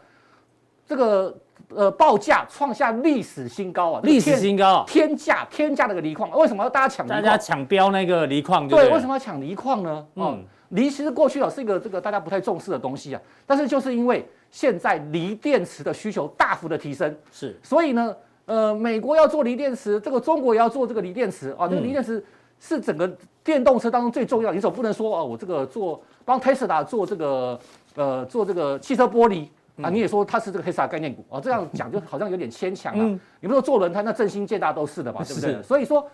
[0.88, 4.02] 这个呃报价创下历史新高啊！
[4.04, 4.86] 历史新高啊！
[4.88, 7.06] 天价天价那个锂矿，为什么要大家抢？
[7.06, 8.68] 大家抢标那个锂矿？
[8.68, 10.08] 对，为什么要抢锂矿呢？
[10.16, 18.16] 嗯，锂其实过去啊是一个这个大家不太重视的东西啊，但是就是因为现在锂电池的需求大幅的提升，是，所以呢，
[18.50, 21.68] 呃，美国要做锂电池，这个中国也要做这个锂电池啊。
[21.68, 22.24] 这个锂电池
[22.60, 23.08] 是整个
[23.44, 27.60] 电动车当中最重要，你总不能说哦，我这个做帮 Tesla 做这个
[27.96, 29.48] 呃做这个汽车玻璃。
[29.82, 33.02] 啊，你也说它是这个黑色概念股啊，这样讲就好像有点牵强了。
[33.02, 35.54] 嗯、你不说做轮胎，那振兴、建大都是的嘛，对不对？
[35.54, 36.06] 是所以说，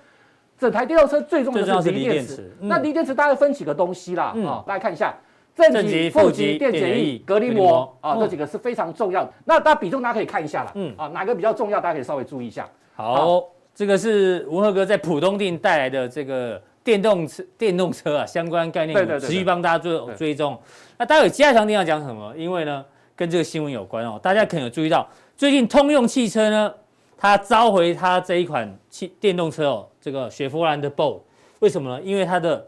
[0.55, 2.51] 整台电动车最重要的是锂电池。
[2.59, 5.15] 那锂电池大概分几个东西啦，啊、嗯，大家看一下，
[5.55, 9.31] 正极、负极、电解液、隔离膜啊，这几个是非常重要的。
[9.45, 12.69] 那大家比重大家可以看一下啦，嗯，啊，哪个比较重要，大家可以稍微注意一下。
[12.93, 20.59] 好，好这个是文赫哥在浦东店带来的这个电动车、电动车啊相关概念，持续帮大家做追踪。
[20.97, 22.33] 那待会加强定要讲什么？
[22.35, 22.85] 因为呢。
[23.17, 26.73] 跟这个新闻有关哦，大家可能有注意到，最近通用汽车呢，
[27.17, 31.21] 它召回它这一款汽电动车哦，这个雪佛兰的 Bolt，
[31.59, 32.01] 为什么呢？
[32.03, 32.67] 因为它的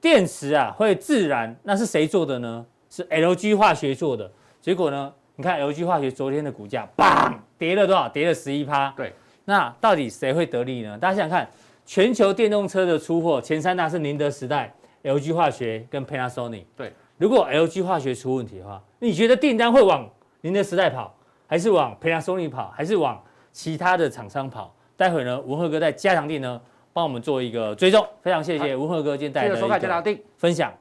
[0.00, 2.64] 电池啊会自燃，那是谁做的呢？
[2.88, 4.30] 是 LG 化学做的。
[4.60, 8.08] 结果呢，你看 LG 化学昨天的股价，砰，跌了多少？
[8.08, 8.92] 跌了十一趴。
[8.96, 9.12] 对，
[9.44, 10.96] 那到底谁会得利呢？
[10.98, 11.48] 大家想想看，
[11.84, 16.64] 全球电动车的出货前三大是宁德时代、LG 化学跟 Panasonic。
[16.76, 16.92] 对。
[17.16, 20.08] 如果 LG 化学出问题的话，你觉得订单会往
[20.42, 21.12] 宁德时代跑，
[21.48, 23.20] 还是往 Panasonic 跑，还是往
[23.52, 24.72] 其他的厂商跑？
[24.96, 26.60] 待会呢，文赫哥在加强錠呢，
[26.98, 28.04] 帮我们做一个追踪。
[28.20, 30.72] 非常谢谢文鹤哥今天带来的一个分享。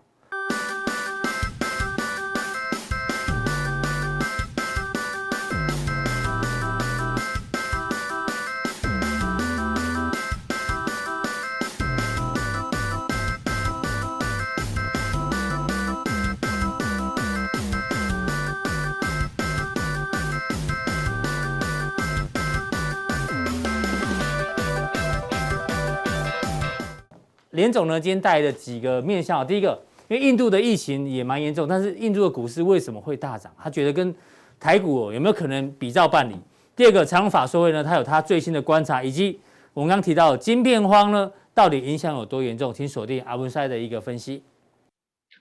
[27.68, 29.78] 连总呢，今天带来的几个面向，第一个，
[30.08, 33.52] 因为印度的疫情也蛮严重，但是印度的股市为什么会大涨？
[33.62, 34.16] 他觉得跟
[34.58, 36.36] 台股有没有可能比照办理？
[36.78, 39.38] 第二个，长法说会呢，他有他最新的观察，以及
[39.74, 42.74] 我们刚提到的晶片荒呢，到底影响有多严重？
[42.74, 44.42] 请锁定阿文赛的一个分析。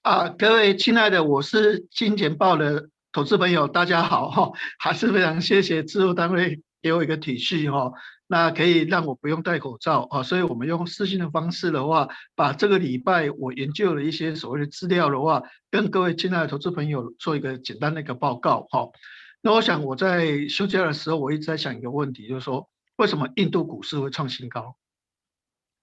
[0.02, 7.92] 啊，各位亲爱的，我是金钱豹的投资朋友，大家好哈，还是非常谢谢制作单位给我一个体恤哈。
[8.28, 18.88] 那可以让我不用戴口罩啊，所以我们用私信的方式的话，把这个礼拜我研究了一些所谓的资料的话，跟各位亲爱的投资朋友做一个简单的一个报告哈。
[19.42, 24.76] 那我想我在休假的时候，我一直在想一个问题，就是说为什么印度股市会创新高？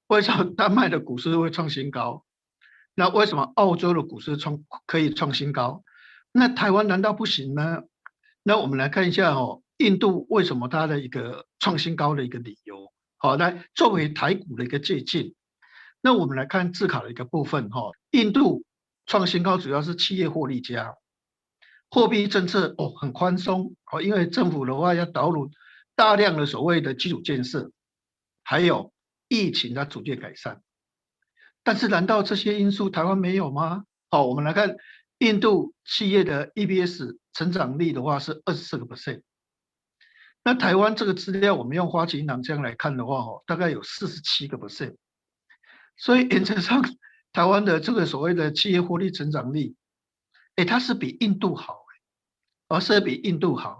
[0.07, 2.25] 为什么丹麦的股市会创新高？
[2.93, 5.83] 那为什么澳洲的股市创可以创新高？
[6.33, 7.83] 那台湾难道不行吗？
[8.43, 9.61] 那我们来看一下哦。
[9.77, 12.91] 印度为什么它的一个创新高的一个理由？
[13.15, 15.33] 好，来作为台股的一个借鉴。
[16.01, 17.91] 那我们来看自考的一个部分哈。
[18.11, 18.65] 印度
[19.05, 20.93] 创新高主要是企业获利佳，
[21.89, 25.51] 货币政策哦很宽松哦，因为政府的话要导入
[25.95, 27.71] 大量的所谓的基础建设，
[28.43, 28.91] 还有
[29.29, 30.61] 疫情的逐渐改善。
[31.63, 33.85] 但是难道这些因素台湾没有吗？
[34.09, 34.75] 好，我们来看
[35.19, 39.21] 印度企业的 EPS 成长率的话是二十四个 percent。
[40.43, 44.95] 那台湾这个资料，我们用花旗银行这样来看的话，哦，大概有四十七个 percent。
[45.95, 46.83] 所以原则上，
[47.31, 49.75] 台湾的这个所谓的企业获利成长率，
[50.55, 51.79] 哎，它是比印度好，
[52.67, 53.77] 而是比印度好。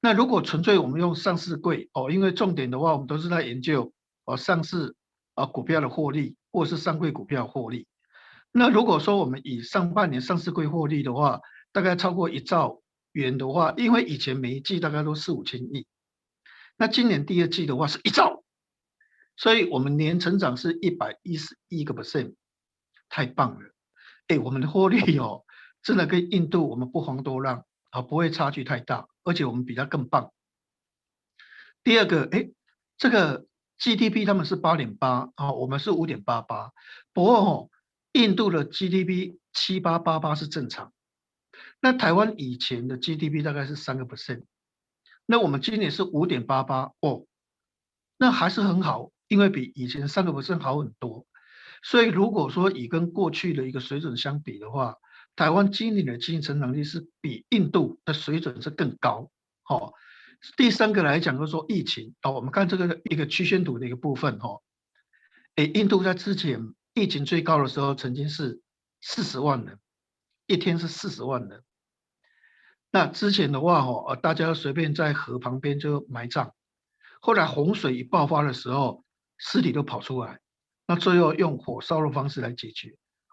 [0.00, 3.92] 那如果纯粹我们用上市柜哦，因为重点的话，我们都是在研究
[4.24, 4.94] 哦上市
[5.34, 7.86] 啊股票的获利，或是上柜股票获利。
[8.52, 11.40] 那如果说我们以上半年上市柜获利的话，
[11.72, 12.82] 大概超过一兆。
[13.14, 15.86] 元的话，因为以前每一季大概都四五千亿，
[16.76, 18.42] 那今年第二季的话是一兆，
[19.36, 22.34] 所以我们年成长是一百一十一个 percent，
[23.08, 23.70] 太棒了！
[24.26, 25.44] 哎，我们的获利哦，
[25.82, 30.32] 真的跟印度我们不遑多让啊，不会差距太大，而且我们比它更棒。
[31.84, 32.50] 第二个，哎，
[32.96, 33.46] 这个
[33.78, 36.72] GDP 他们是八点八啊，我们是五点八八，
[37.12, 37.70] 不过哦，
[38.12, 40.93] 印度的 GDP 七八八八是正常。
[41.80, 44.44] 那台湾以前的 GDP 大概是三个 percent，
[45.26, 47.26] 那我们今年是五点八八哦，
[48.16, 51.26] 那还是很好，因为比以前三个 percent 好很多。
[51.82, 54.96] 所以如果说以跟过去的一个水准相比的话，
[55.36, 59.30] 台湾今年的经济成长率是比印度的水准是更高。
[59.62, 59.92] 好，
[60.56, 64.62] 第三个来讲就是说疫情哦，我们看这个一个曲线图的一个部分哦，
[65.56, 68.62] 诶，印度在之前疫情最高的时候曾经是
[69.02, 69.78] 四十万人。
[70.48, 71.62] 一天是四十万人，
[72.90, 76.52] 那之前的话哦，大家随便在河旁边就埋葬，
[77.20, 79.04] 后来洪水一爆发的时候，
[79.38, 80.38] 尸体都跑出来，
[80.86, 82.90] 那最后用火烧的方式来解决，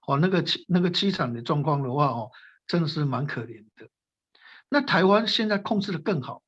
[0.07, 2.29] 哦，那个凄那个凄惨的状况的话哦，
[2.65, 3.89] 真的是蛮可怜的。
[4.69, 6.43] 那台湾现在控制的更好，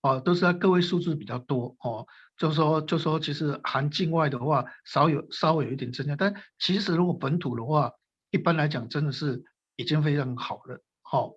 [0.00, 2.06] 哦，都是在个位数字比较多哦，
[2.38, 7.92] 就说就说其实含境外的话少有稍微有一点增加，但其实如果本土的话，
[8.30, 9.44] 一般来讲真的是。
[9.78, 11.34] 已经非常好了，好，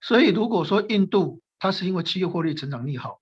[0.00, 3.20] 所以如果说印度它是因为企业获利成长利好，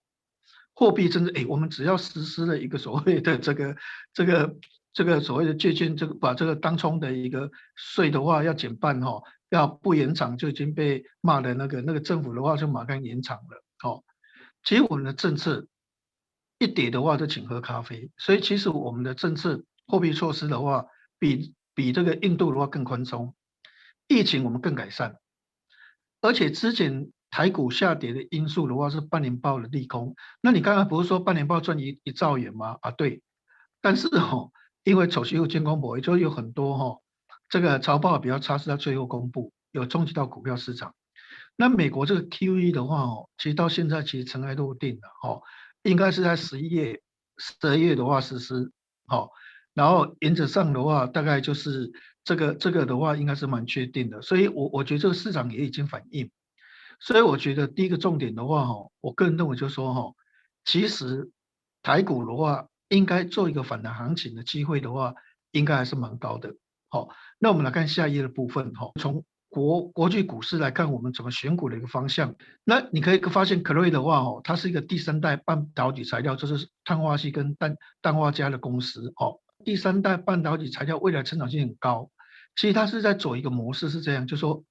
[0.75, 3.75] 货币政策，哎，我们只要实施了一个所谓的这个
[4.13, 4.57] 这个
[4.93, 14.05] 这个所谓的借券，这个把这个当冲的一个税的话要减半哈，要不延长就已经被骂的那个那个政府的话就马上延长了，好，
[14.63, 15.67] 其实我们的政策
[16.59, 20.85] 一跌的话就请喝咖啡，所以其实我们的政策货币措施的话
[21.19, 23.35] 比比这个印度的话更宽松。
[24.09, 25.17] 疫情我们更改善，
[26.23, 30.17] 而且之前台股下跌的因素的话是半年报的利空。
[30.41, 32.79] 那你刚刚不是说半年报赚一一兆元吗？
[32.81, 33.23] 啊，对。
[33.83, 34.51] 但是哦，
[34.83, 37.03] 因为丑媳妇见公婆，也就有很多哦，
[37.51, 40.95] 这个财报比较差，是在最后公布，有冲击到股票市场。
[41.55, 45.43] 那美国这个 QE 的话哦，其实到现在其实尘埃落定了哦，
[45.83, 47.03] 应该是在十一月、
[47.37, 48.73] 十二月的话实施，
[49.07, 49.31] 好，
[49.75, 51.93] 然后原则上的话大概就是。
[52.29, 56.31] 这个这个的话应该是蛮确定的，所以我我觉得这个市场也已经反应，
[57.01, 60.13] 所以我觉得第一个重点的话哈，我个人认为就是说哈，
[60.63, 61.31] 其实
[61.83, 65.15] 台股的话应该做一个反弹行情的机会的话，
[65.53, 66.55] 应该还是蛮高的。
[66.91, 72.35] 好，那我们来看下一页的部分哈，从国国际股市来看，我们怎么选股的一个方向。
[72.63, 82.11] 那你可以发现科瑞的话哈，它是一个第三代半导体材料，就是碳化矽跟氮氮化镓的公司哦，第三代半导体材料未来成长性很高。
[82.59, 84.65] 其实它是在走一个模式，是这样，就说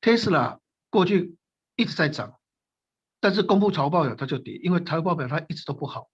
[0.00, 1.36] ，Tesla 过去
[1.76, 2.40] 一直在涨，
[3.20, 6.08] 但是公布财务报表它就跌，因为财务报表它一直都不好。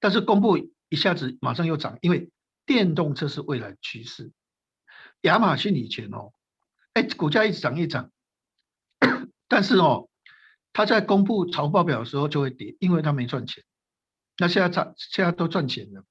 [0.00, 2.32] 但是公布一下子马上又涨，因为
[2.66, 4.32] 电动车是未来趋势。
[5.20, 6.32] 亚马逊以前哦，
[6.94, 8.10] 哎，股价一直涨一涨，
[9.46, 10.08] 但是哦，
[10.72, 13.62] 它在公布财务报表的时候就会跌，因为它没赚钱。
[14.38, 16.04] 那现在涨，现在都赚钱了，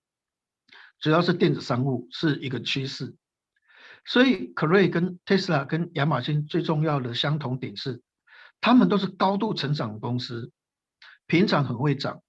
[1.01, 3.17] 主要是电子商务是一个趋势。
[4.05, 8.01] 所以，科瑞跟特斯拉跟亚马逊最重要的相同点是，
[8.59, 10.51] 他们都是高度成长的公司，
[11.25, 12.21] 平常很会涨，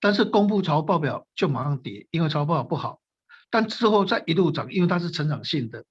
[0.00, 3.00] 但是公布财报表就马上跌，因为财报表不好。
[3.48, 5.86] 但之后再一路涨，因为它是成长性的。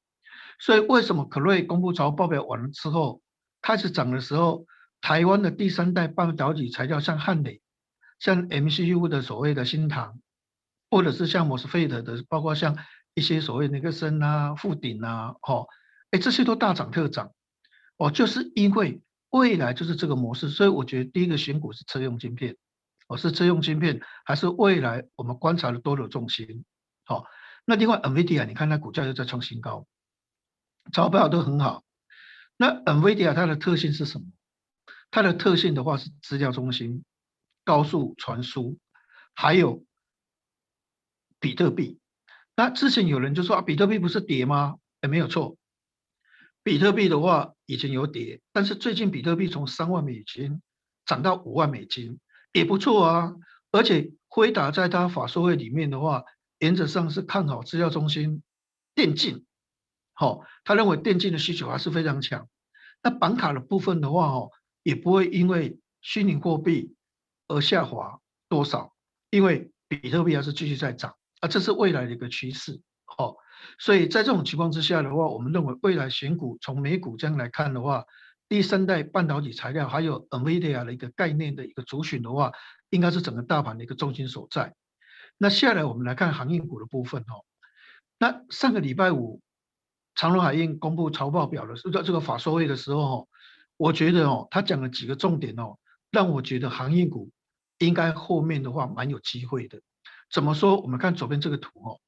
[0.59, 3.23] 所以，为什么科瑞公布财报表完了之后
[3.59, 4.67] 开始涨的时候，
[5.01, 7.59] 台湾的第三代半导体材料像汉磊、
[8.19, 10.19] 像 MCU 的所谓的新唐，
[10.91, 12.77] 或者是像 MOSFET 的，包括像。
[13.17, 15.67] 一些所谓那个升啊、富鼎啊，哦，
[16.11, 17.33] 哎，这些都大涨特涨，
[17.97, 19.01] 哦，就是因为
[19.31, 22.55] 未来就是这个模式，所以我觉得第一个选股是车用晶片，
[23.07, 26.63] 哦，是车用晶片，还是未来我们观察的多头重心，
[27.05, 27.25] 好，
[27.65, 29.87] 那另外 NVIDIA 你看它股价又在创新高，
[30.93, 31.83] 招标都很好，
[32.55, 34.27] 那 NVIDIA 它的特性是什么？
[35.09, 37.03] 它的特性的话是资料中心、
[37.65, 38.77] 高速传输，
[39.33, 39.83] 还有
[41.39, 41.99] 比特币。
[42.59, 44.77] 那之前有人就说啊，比特币不是跌吗？
[45.01, 45.57] 哎，没有错，
[46.63, 50.59] 比特币的话以前有跌，但是最近比特币从三万美金
[51.05, 52.19] 涨到五万美金，
[52.51, 53.35] 也不错啊。
[53.69, 56.23] 而且辉达在他法说会里面的话，
[56.57, 58.41] 原则上是看好资料中心
[58.95, 59.45] 电竞，
[60.13, 62.49] 好，他认为电竞的需求还是非常强。
[63.03, 64.49] 那板卡的部分的话，哦，
[64.81, 66.95] 也不会因为虚拟货币
[67.47, 68.95] 而下滑多少，
[69.29, 71.15] 因为比特币还是继续在涨。
[71.39, 73.35] 啊，这是未来的一个趋势，好，
[73.77, 78.03] 所以在这种情况之下的话，我们认为未来选股从美股这样来看的话，
[78.49, 82.51] 第三代半导体材料还有 NVIDIA 的一个概念的一个族群的话，
[82.89, 84.73] 应该是整个大盘的一个重心所在。
[85.37, 87.45] 那下来我们来看航运股的部分哦，
[88.17, 89.41] 那上个礼拜五
[90.15, 93.27] 长隆海运公布财报表的时候，这个法说会的时候哦，
[93.77, 95.77] 我觉得哦，他讲了几个重点哦，
[96.09, 97.29] 让我觉得航运股
[97.77, 99.79] 应该后面的话蛮有机会的。
[100.29, 100.79] 怎么说？
[100.81, 101.99] 我们看左边这个图哦，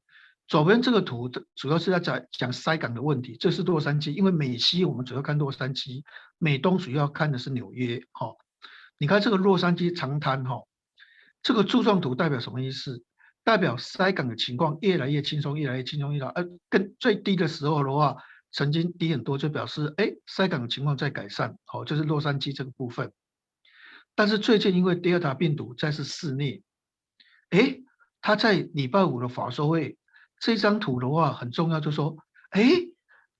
[0.47, 3.37] 左边这个图主要是在讲讲塞港的问题。
[3.37, 6.03] 这是洛杉矶，因为美西我们主要看洛杉矶，
[6.37, 8.03] 美东主要看的是纽约。
[8.11, 8.35] 哈，
[8.97, 10.63] 你看这个洛杉矶长滩哈，
[11.41, 13.03] 这个柱状图代表什么意思？
[13.43, 18.17] 代表塞港的情况越来越轻松，越来越轻松，越来而更最低的时候的话，
[18.51, 21.57] 曾经低很多，就表示哎塞港的情况在改善。
[21.63, 23.13] 好，就是洛杉矶这个部分。
[24.13, 26.61] 但是最近因为 Delta 病毒再次肆虐，
[27.51, 27.79] 哎。
[28.21, 29.97] 他在礼拜五的法说会，
[30.39, 32.17] 这张图的话很重要，就是说，
[32.49, 32.61] 哎，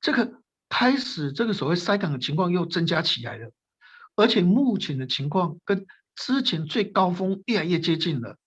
[0.02, 3.52] 这个开始这个所谓塞港的情况又增加起来了，
[4.15, 8.38] 而且目前的情况跟之前最高峰越来越接近了，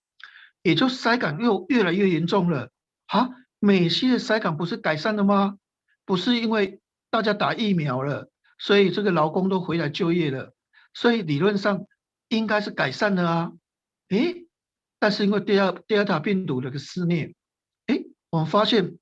[0.61, 2.69] 也就塞港又越来越严重了。
[3.07, 5.57] 啊，美西的塞港不是改善了吗？
[6.05, 10.53] 不是因为大家打疫苗了，所以这个劳工都回来就业了，
[10.93, 11.85] 所以理论上
[12.27, 13.51] 应该是改善了啊，
[14.09, 14.42] 诶
[15.03, 17.35] 但是因为第二第二大病毒的个肆虐，
[17.87, 18.97] 哎，我们发现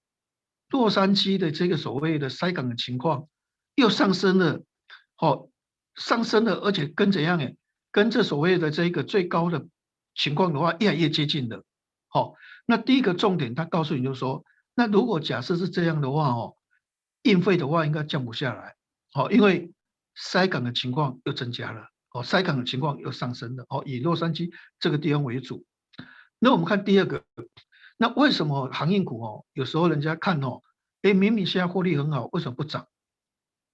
[0.69, 3.27] 洛杉矶的这个所谓的塞港的情况
[3.75, 4.63] 又上升了，
[5.19, 5.51] 哦，
[5.93, 7.55] 上升了，而且跟怎样哎，
[7.91, 9.67] 跟这所谓的这个最高的
[10.15, 11.63] 情况的话越来越接近了，
[12.07, 12.33] 好，
[12.65, 16.55] 那第一个重点，他告诉你就是说，那如果假设是这样的话哦，
[17.21, 18.73] 运费的话应该降不下来，
[19.13, 19.71] 好，因为
[20.15, 25.63] 塞港的情况又增加了，哦，塞港的情况又上升了，哦，以洛杉矶这个地方为主。
[26.43, 27.23] 那我们看第二个，
[27.97, 30.63] 那为什么航运股哦，有时候人家看哦，
[31.03, 32.87] 哎，明明现在获利很好，为什么不涨？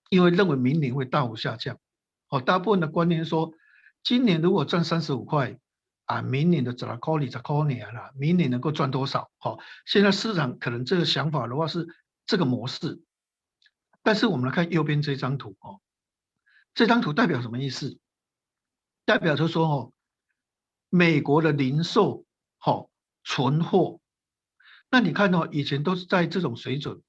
[0.09, 1.77] 因为认为明年会大幅下降。
[2.27, 3.53] 哦，大部分的观念说，
[4.03, 5.57] 今年如果赚三十五块，
[6.07, 8.11] 啊，明年的怎么考虑怎么考虑了？
[8.15, 9.31] 明年能够赚多少？
[9.37, 11.87] 好，现在市场可能这个想法的话是
[12.25, 13.01] 这个模式。
[14.03, 15.79] 但是我们来看右边这张图哦，
[16.73, 17.97] 这张图代表什么意思？
[19.05, 19.93] 代表就是说哦，
[20.89, 22.25] 美国的零售。
[22.67, 22.89] 好，
[23.23, 24.01] 存货，
[24.91, 27.01] 那你看到、哦、以前都是在这种水准，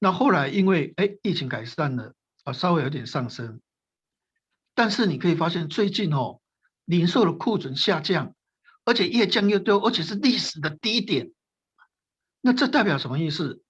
[0.00, 3.60] 那后来因为哎疫情改善了啊，稍微有点上升，
[4.74, 6.40] 但是你可以发现最近哦，
[6.84, 8.34] 零售的库存下降，
[8.84, 11.30] 而且越降越多，而且是历史的低点。
[12.40, 13.62] 那这代表什么意思？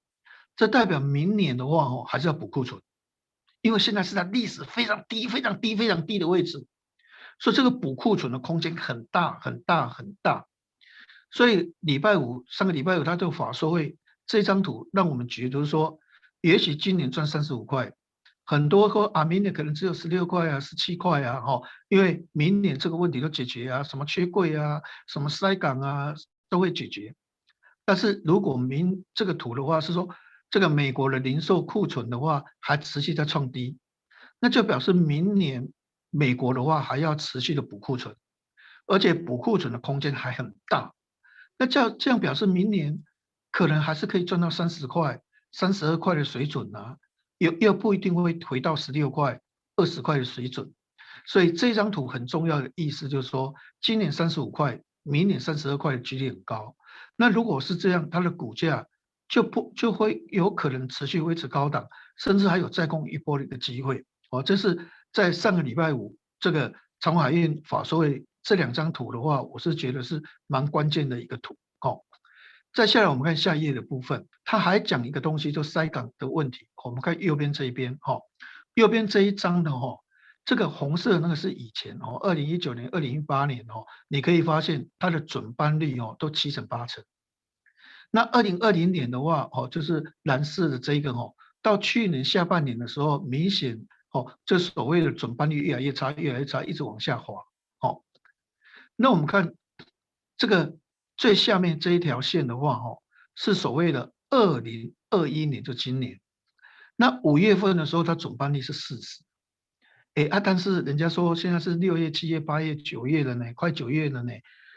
[0.56, 2.80] 这代表明年的话哦，还是要补库存，
[3.60, 6.66] 因为现在是在历史非常低、非常低、非常低的位置，
[7.38, 10.46] 所以这个补库存的空间很大、很大、很大。
[11.30, 15.98] 所以礼拜五，上个礼拜五，他就法说会这张图让我们觉得说，
[16.40, 17.92] 也许今年赚三十五块，
[18.44, 26.14] 很多说啊，明年可能只有十六块啊，十七块啊，哈，因为明年这个问题都解决啊，什么缺柜啊，什么塞港啊，
[26.48, 27.14] 都会解决。
[27.84, 30.08] 但是如果明这个图的话是说，
[30.50, 33.76] 这个美国的零售库存的话还持续在创低，
[34.40, 35.70] 那就表示明年
[36.10, 38.16] 美国的话还要持续的补库存，
[38.86, 40.94] 而且补库存的空间还很大。
[41.58, 43.02] 那这样这样表示明年
[43.50, 46.96] 可能还是可以赚到三十块、三十二块的水准啊，
[47.38, 49.40] 又又不一定会回到十六块、
[49.76, 50.72] 二十块的水准。
[51.26, 56.76] 所以这张图很重要的意思就是说，今年三十五块，明年三十二块的几率很高。
[57.16, 58.86] 那如果是这样，它的股价
[59.28, 64.04] 就不就会有可能持续维持高档，甚至还有再攻一波的一个机会。
[64.30, 68.24] 哦，这是在上个礼拜五这个长海运法说会。
[68.48, 72.00] 这两张图的话，我是觉得是蛮关键的一个图哦。
[72.72, 76.66] 再下来，我们看下一页的部分，他还讲一个东西，就塞港的问题。
[76.82, 78.18] 我们看右边这一边，哈，
[78.72, 79.98] 右边这一张的哈，
[80.46, 87.04] 这个红色那个是以前哦，二零一九年、二零一八年哦，你可以发现它的准班率哦都七成八成。
[88.10, 97.44] 那二零二零年的话，哦，就是蓝色的这一个哦，到去年下半年的时候，明显哦，这所谓的准班率越来越差，越来越差，一直往下滑。
[99.00, 99.54] 那我们看
[100.36, 100.76] 这个
[101.16, 102.98] 最下面这一条线的话，哦，
[103.36, 106.20] 是所谓的二零二一年就今年，
[106.96, 109.22] 那五月份的时候它总班率是四十，
[110.14, 114.32] 哎啊，但是人家说现在是六月、七月、八月、九月了呢，快九月了呢，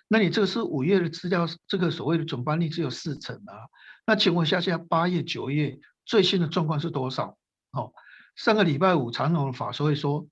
[0.07, 3.65] 那你这个是五月的资料，这个所谓的总班率只有四成啊，
[4.05, 7.39] 那请问下，现在八月、九月最新的状况是多少？
[7.71, 7.91] 哦，
[8.35, 10.27] 上个礼拜五长荣法说会说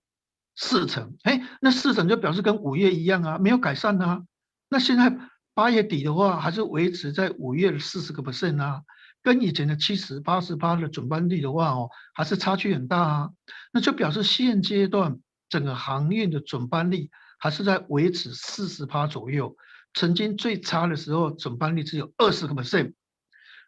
[0.60, 4.24] 四成，哎，那四成就表示跟五月一样啊，没有改善啊，
[4.70, 5.18] 那现在。
[5.56, 8.84] 八月底的话，还是维持在五月的四十个 percent 啊，
[9.22, 13.30] 跟以前的七十、八十八的准班率的话哦，还是差距很大啊。
[13.74, 19.58] 那就表示现阶段整个航运的准班率还是在维持四十趴左右。
[19.94, 22.94] 曾经最差的时候，准班率只有二十个 percent。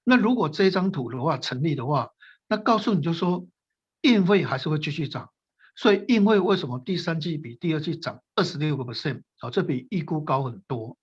[0.05, 2.11] 那如果这张图的话成立的话，
[2.47, 3.47] 那告诉你就说
[3.99, 5.29] 运费还是会继续涨。
[5.81, 9.23] 所以运费为什么第三季比第二季涨二十六个 percent？
[9.41, 10.95] 哦，这比预估高很多。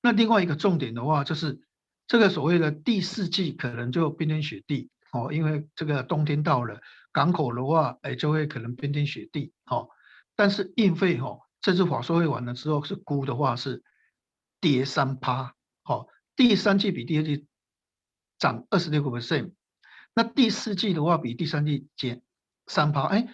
[0.00, 1.60] 那另外一个重点的话，就是
[2.06, 6.80] 这个所谓的第四季可能就冰天雪地哦，因为这个冬天到了，
[7.12, 9.90] 港口的话，哎，就会可能冰天雪地哦。
[10.34, 13.82] 但是运费哈，这次法说会完了之后是估的话是
[14.58, 15.54] 跌三趴，
[15.84, 17.46] 哦，第三季比第二季
[18.38, 19.52] 涨二十六个 percent，
[20.14, 22.22] 那第四季的话比第三季减
[22.66, 23.28] 三趴，哎，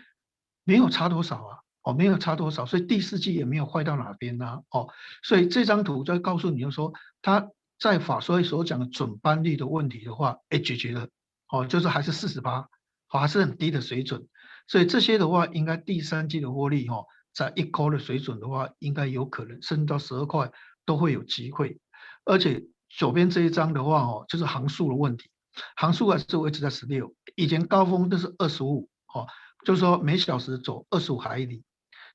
[0.71, 1.53] 没有差多少啊。
[1.83, 4.63] 哦，没有差多少，所以第四季也没有坏到哪边呐、啊。
[4.71, 4.89] 哦，
[5.23, 6.93] 所以这张图就告诉你，就说
[7.23, 7.49] 他
[7.79, 11.09] 在法说会所讲的准班率的问题的话，哎，解决了。
[11.49, 12.69] 哦，就是还是四十八，
[13.09, 14.29] 还是很低的水准。
[14.69, 20.53] 所以这些的话，应该第三季的获利，哈，在一块的水准的话，应该有可能升到十二块
[20.85, 21.81] 都会有机会。
[22.27, 25.31] 而且左边这一张的话，哦，就是航速的问题，
[25.77, 29.27] 航速还是维持在十六，以前高峰都是二十五，哦，
[29.65, 31.63] 就是说每小时走二十五海里。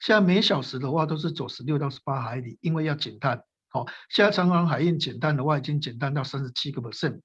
[0.01, 3.41] 现在每小时的话都是走十六到十八海里，因为要减碳。
[3.69, 7.21] 好，现在长荣海运减碳的话已经减碳到三十七个 percent。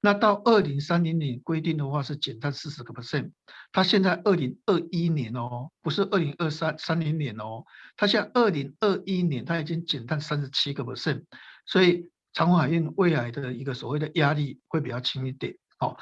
[0.00, 3.30] 那到二零三零年规定的话是减碳四十个 percent。
[3.70, 7.64] 它现在二零二一年哦，不是二零二三三零年哦，
[7.96, 11.24] 它现在二零二一年它已经减碳三十七个 percent。
[11.66, 15.56] 所以长荣海运未来的一个所谓的压力会比较轻一点。
[15.78, 15.96] 好，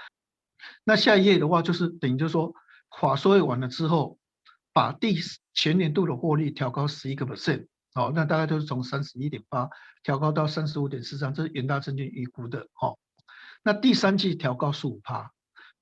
[0.84, 2.54] 那下一页的话就是等于就是说
[2.98, 4.18] 法说会完了之后。
[4.72, 5.16] 把第
[5.52, 9.68] 前年度的获利调高十一个 percent，好，那大概都是从三十一点八
[10.04, 12.96] 调高到三十五点四三，这是元大证券预估的，好，
[13.64, 15.32] 那第三季调高十五趴，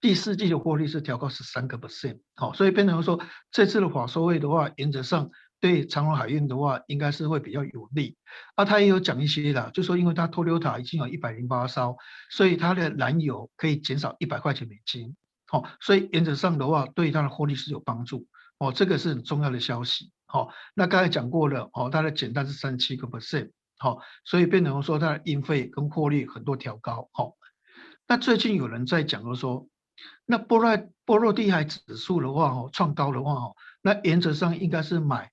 [0.00, 5.30] 第四季的获利是调高十三个 percent，好，所以变成说这次的法说会的话，原则上
[5.60, 8.16] 对长荣海运的话，应该是会比较有利，
[8.54, 11.98] 啊，他也有讲一些啦，就说因为他托留塔已经有一百零八艘，
[12.30, 15.14] 所以他的燃油可以减少一百块钱美金，
[15.48, 18.26] 好，所以原则上的话，对他的获利是有帮助。
[18.58, 20.12] 哦，这个是很重要的消息。
[20.26, 27.08] 好、哦，那刚才讲过了，哦，它的减单是三七个 percent，好，所以变成说它的运费跟获利很多调高。
[27.12, 27.34] 好、哦，
[28.06, 29.68] 那最近有人在讲说，
[30.26, 30.76] 那波罗
[31.06, 35.30] 波罗的海指数的话，哦，创高的话，哦，那原则上应该是买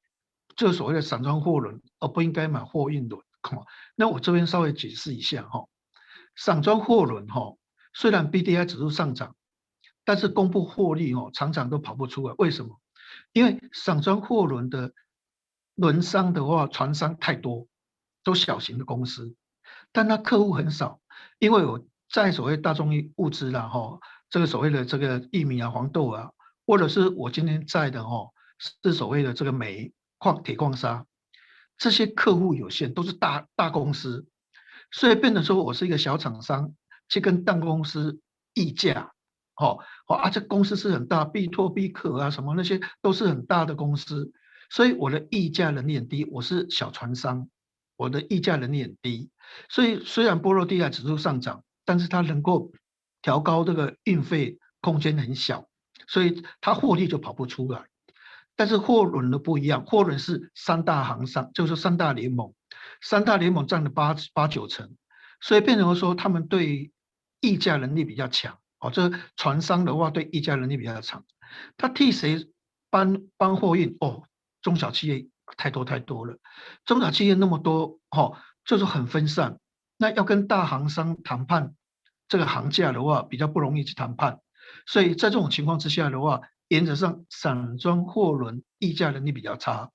[0.55, 3.22] 这所谓的散装货轮，而不应该买货运轮。
[3.51, 5.70] 哦，那我这边稍微解释一下哈、哦，
[6.36, 7.57] 散装货轮哈、哦，
[7.93, 9.36] 虽然 BDI 指数上涨，
[10.06, 12.80] 但是公布获利哦，常常都跑不出来，为什么？
[13.34, 14.93] 因为散装货轮的
[15.74, 17.68] 轮商的话，船商太多，
[18.24, 19.36] 都小型的公司，
[19.91, 21.01] 但他客户很少。
[21.39, 23.99] 因为我在所谓大众物资啦，哈，
[24.30, 26.32] 这个所谓的这个玉米啊、黄豆啊，
[26.68, 28.30] 或者是我今天在的哈，
[28.84, 31.06] 是所谓的这个煤矿、铁矿砂，
[31.78, 34.28] 这些客户有限，都是大大公司，
[34.91, 36.76] 所以变得说我是一个小厂商，
[37.10, 38.22] 去跟大公司
[38.53, 39.14] 议价。
[39.56, 44.34] 好，好啊，这公司是很大，必拓必可啊，什么那些都是很大的公司，
[44.70, 46.26] 所以我的议价能力很低。
[46.26, 47.49] 我是小船商，
[47.95, 49.30] 我的议价能力很低。
[49.70, 52.74] 所以虽然波罗的海指数上涨，但是它能够
[53.22, 55.70] 调高这个运费空间很小，
[56.06, 57.86] 所以它获利就跑不出来。
[58.58, 62.53] 但是货轮的不一样，货轮是三大行商，就是三大联盟，
[63.01, 64.95] 三大联盟占了八八九成，
[65.39, 66.91] 所以变成说他们对
[67.39, 68.58] 议价能力比较强。
[68.86, 71.26] 哦，这船商的话对议价能力比较强，
[71.78, 72.50] 他替谁
[72.90, 73.98] 搬搬货运？
[74.00, 74.24] 哦，
[74.62, 75.28] 中小企业
[75.58, 76.38] 太多太多了，
[76.86, 79.60] 中小企业那么多，哦，就是很分散。
[79.98, 81.74] 那要跟大航商谈判
[82.28, 84.40] 这个行价的话，比较不容易去谈判。
[84.86, 89.92] 所以在这种情况之下的话，原则上散装货轮议价能力比较差，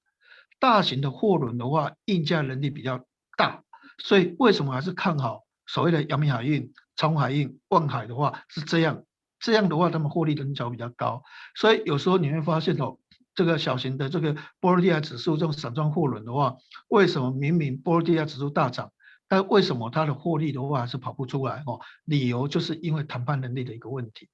[0.59, 3.05] 大型的货轮的话议价能力比较
[3.37, 3.63] 大。
[3.99, 6.73] 所以为什么还是看好所谓的阳明海运？
[6.97, 9.05] 长海运、万海的话是这样，
[9.39, 11.23] 这样的话他们获利能力比较高，
[11.55, 12.99] 所以有时候你会发现哦，
[13.35, 16.57] 这个小型的这个波罗的亚指数这种散装货轮的话，
[16.89, 18.93] 为什么明明波罗的亚指数大涨，
[19.29, 21.81] 但为什么它的获利的话是跑不出来哦？
[22.05, 24.29] 理由就是因为谈判能力的一个问题。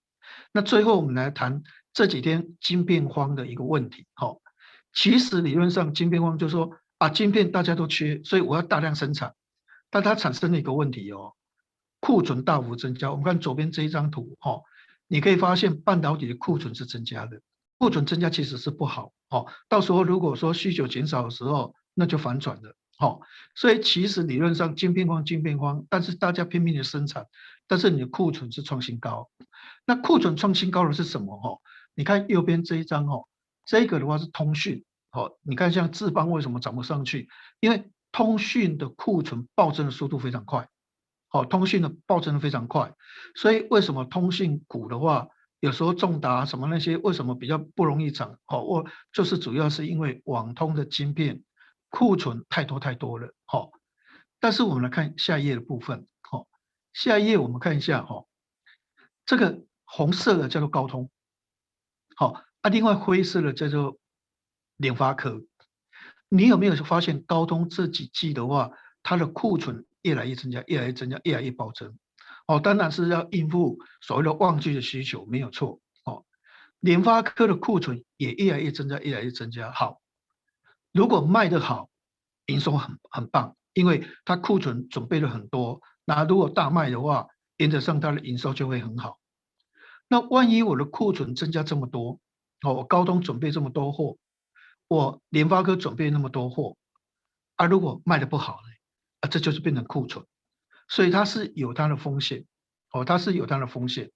[0.53, 4.07] 那最后我们来谈这几天晶片荒的一个问题。
[4.15, 4.41] 好，
[4.93, 9.35] 其实理论上晶片荒就是说啊，晶片大家都缺，所以我要大量生产，
[9.89, 11.35] 但它产生了一个问题哦，
[12.07, 13.11] 库存大幅增加。
[13.11, 14.61] 我们看左边这一张图哈，
[15.09, 17.41] 你可以发现半导体的库存是增加的，
[17.79, 19.49] 库存增加其实是不好哦。
[19.69, 22.77] 到时候如果说需求减少的时候，那就反转了。
[22.97, 23.23] 好，
[23.57, 27.27] 所以其实理论上晶片荒，晶片荒，但是大家拼命的生产，
[27.67, 29.29] 但是你的库存是创新高。
[29.85, 31.37] 那库存创新高的是什么？
[31.41, 31.59] 哈，
[31.97, 33.27] 你看右边这一张哦，
[33.67, 34.85] 这个的话是通讯。
[35.11, 37.29] 哦，你看像智邦为什么涨不上去？
[37.59, 40.69] 因为通讯的库存暴增的速度非常快。
[41.29, 42.95] 好，通讯的暴增的非常快，
[43.35, 45.29] 所以为什么通讯股的话，
[45.61, 48.39] 有时候重达什么那些为什么比较不容易涨？
[48.47, 51.43] 哦，我就是主要是因为网通的晶片。
[51.89, 53.71] 库存太多太多了，好，
[54.41, 56.47] 但是我们来看下一页的部分，好，
[56.93, 58.27] 下一页我们看一下，哈，
[59.25, 61.11] 这个红色的叫做高通，
[62.17, 63.99] 好，啊，另外灰色的叫做
[64.77, 65.41] 联发科，
[66.29, 68.73] 你有没有发现高通这几季的话，
[69.05, 71.99] 它的库存越来越增加，越来越增加，越来越暴增，
[72.47, 76.25] 哦，当然是要应付所谓的旺季的需求，没有错，哦，
[76.79, 80.01] 联发科的库存也越来越增加，越来越增加，好。
[80.93, 81.91] 如果卖得好，
[82.47, 85.81] 营收很很棒，因为它库存准备了很多。
[86.05, 87.27] 那如果大卖的话，
[87.57, 89.19] 原则上它的营收就会很好。
[90.09, 92.21] 那万一我的库存增加这么多，
[92.63, 94.17] 哦，我高通准备这么多货，
[94.89, 96.77] 我联发科准备那么多货，
[97.57, 98.76] 啊，如果卖得不好呢？
[99.27, 100.25] 啊，这就是变成库存，
[100.89, 102.45] 所以它是有它的风险，
[102.93, 104.13] 哦，它是有它的风险。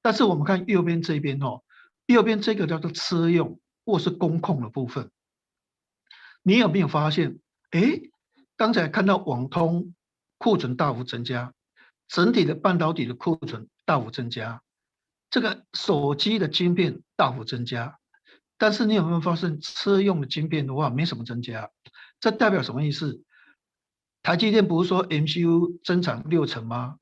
[0.00, 1.62] 但是我们看右边这边哦，
[2.06, 5.10] 右边这个叫做车用或是工控的部分。
[6.42, 7.38] 你有没有发现？
[7.70, 8.00] 哎，
[8.56, 9.94] 刚才看到网通
[10.38, 11.52] 库存大幅增加，
[12.06, 14.62] 整体的半导体的库存大幅增加，
[15.30, 17.98] 这个手机的晶片大幅增加，
[18.58, 21.70] 但是你有没有发现车用的晶片的话没什么增加？
[22.20, 23.22] 这代表什么意思？
[24.24, 26.96] 台积电不是说 MCU 增产六成吗？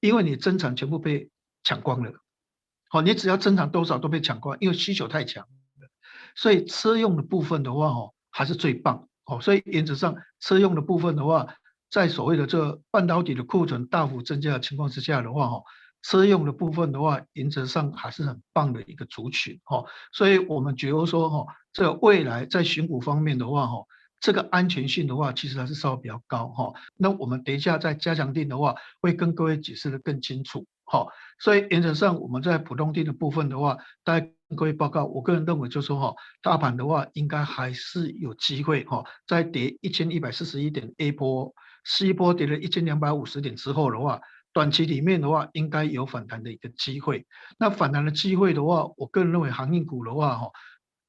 [0.00, 1.28] 因为你增产全部被
[1.62, 2.12] 抢光了，
[2.88, 5.46] 好，你只要增产多少都被抢光，因为需求太强，
[6.34, 8.14] 所以车用的部分的话，哦。
[8.30, 11.56] 还是最棒哦，所以原则上车用的部分的话，
[11.90, 15.64] 在所谓的这半导体的库存大幅增加的情况之下的话，哦，
[16.02, 19.86] 车用的部分的话，原则上还是很棒的一个族群哦。
[20.12, 23.78] 所以我们觉得说，哈，这未来在选股方面的话，哈，
[24.20, 26.72] 这个安全性的话，其实还是稍微比较高哈。
[26.96, 30.66] 那我们等一下在加强定的话，会跟各位解释得更清楚。
[30.84, 31.08] 好，
[31.38, 34.26] 所以原则上我们在普通定的部分的话，大家。
[34.56, 41.54] 各位报告，我个人认为就是说哈，大盘的话应该还是有机会哈，在跌一千一百四十一点 A 波
[41.84, 44.22] ，C 波跌了一千两百五十点之后的话，
[44.54, 47.26] 短期里面的话应该有反弹的一个机会。
[47.58, 50.50] 那反弹的机会的话，我个人认为航运股的话哈，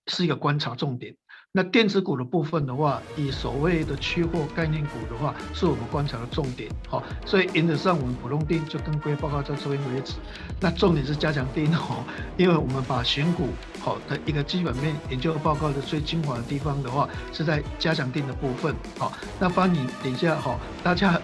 [0.07, 1.15] 是一个观察重点。
[1.51, 6.69] 那电子股的部分的话，以所谓的期货概念股的话，是我们观察的重点。
[6.87, 10.13] 好，所以原则上我们普通定就跟各位报告到这边为止。
[10.59, 12.03] 那重点是加强定哦，
[12.37, 13.47] 因为我们把选股
[13.79, 18.75] 好的一个基本面研究报告的最精华的地方的话，是在加强定的部分。
[18.99, 21.19] 好，那欢迎等一下哈，大家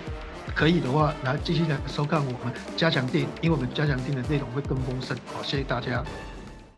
[0.55, 5.15] 可以的话来继续来收看我们加强定，因为我们加强定的内容会更丰盛。
[5.31, 6.03] 好，谢谢大家。